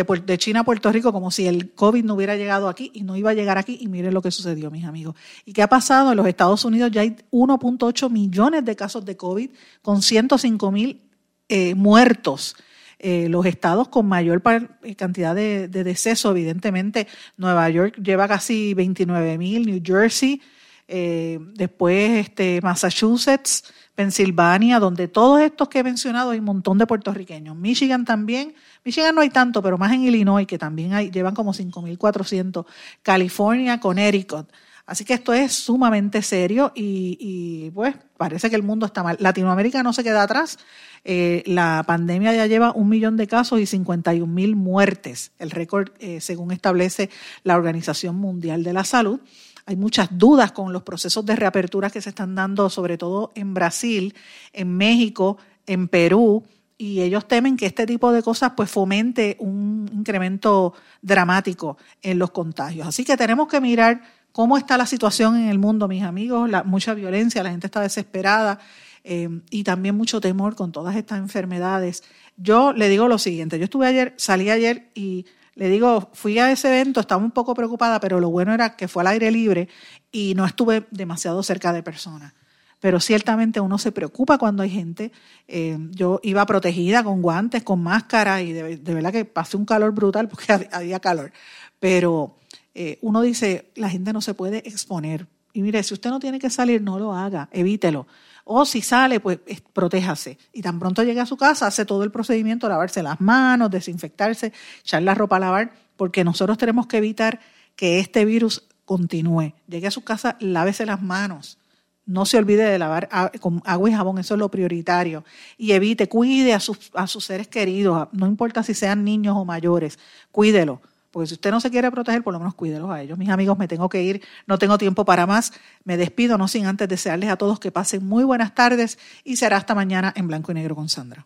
[0.03, 3.15] de, China a Puerto Rico como si el COVID no hubiera llegado aquí y no
[3.15, 3.77] iba a llegar aquí.
[3.81, 5.15] Y miren lo que sucedió, mis amigos.
[5.45, 6.11] ¿Y qué ha pasado?
[6.11, 9.49] En los Estados Unidos ya hay 1.8 millones de casos de COVID
[9.81, 11.01] con 105 mil
[11.49, 12.55] eh, muertos.
[12.99, 14.41] Eh, los estados con mayor
[14.83, 20.41] eh, cantidad de, de decesos, evidentemente, Nueva York lleva casi 29 mil, New Jersey,
[20.87, 23.65] después este, Massachusetts,
[23.97, 27.55] Pensilvania, donde todos estos que he mencionado hay un montón de puertorriqueños.
[27.55, 28.53] Michigan también,
[28.85, 32.67] Michigan no hay tanto, pero más en Illinois, que también hay, llevan como 5.400.
[33.01, 34.51] California, Connecticut.
[34.85, 39.17] Así que esto es sumamente serio y, pues parece que el mundo está mal.
[39.19, 40.59] Latinoamérica no se queda atrás.
[41.03, 45.89] Eh, la pandemia ya lleva un millón de casos y 51 mil muertes, el récord
[45.99, 47.09] eh, según establece
[47.43, 49.19] la Organización Mundial de la Salud.
[49.67, 53.53] Hay muchas dudas con los procesos de reapertura que se están dando, sobre todo en
[53.53, 54.15] Brasil,
[54.53, 56.43] en México, en Perú
[56.77, 62.31] y ellos temen que este tipo de cosas pues fomente un incremento dramático en los
[62.31, 62.87] contagios.
[62.87, 64.01] Así que tenemos que mirar
[64.31, 68.59] cómo está la situación en el mundo, mis amigos, mucha violencia, la gente está desesperada
[69.03, 72.03] eh, y también mucho temor con todas estas enfermedades.
[72.37, 75.25] Yo le digo lo siguiente, yo estuve ayer, salí ayer y
[75.57, 78.87] le digo, fui a ese evento, estaba un poco preocupada, pero lo bueno era que
[78.87, 79.67] fue al aire libre
[80.11, 82.33] y no estuve demasiado cerca de personas
[82.79, 85.11] pero ciertamente uno se preocupa cuando hay gente.
[85.47, 89.91] Eh, yo iba protegida con guantes, con máscara y de, verdad que pasé un calor
[89.93, 91.31] brutal porque había calor.
[91.79, 92.37] Pero
[92.75, 95.27] eh, uno dice, la gente no se puede exponer.
[95.53, 98.05] Y mire, si usted no tiene que salir, no lo haga, evítelo.
[98.49, 99.39] O si sale, pues
[99.73, 100.37] protéjase.
[100.53, 104.53] Y tan pronto llegue a su casa, hace todo el procedimiento, lavarse las manos, desinfectarse,
[104.79, 107.41] echar la ropa a lavar, porque nosotros tenemos que evitar
[107.75, 109.53] que este virus continúe.
[109.67, 111.57] Llegue a su casa, lávese las manos.
[112.05, 113.09] No se olvide de lavar
[113.41, 115.25] con agua y jabón, eso es lo prioritario.
[115.57, 119.43] Y evite, cuide a sus, a sus seres queridos, no importa si sean niños o
[119.43, 119.99] mayores,
[120.31, 120.81] cuídelo
[121.11, 123.17] porque si usted no se quiere proteger, por lo menos cuídelos a ellos.
[123.17, 125.53] Mis amigos, me tengo que ir, no tengo tiempo para más.
[125.83, 129.57] Me despido, no sin antes desearles a todos que pasen muy buenas tardes y será
[129.57, 131.25] hasta mañana en blanco y negro con Sandra.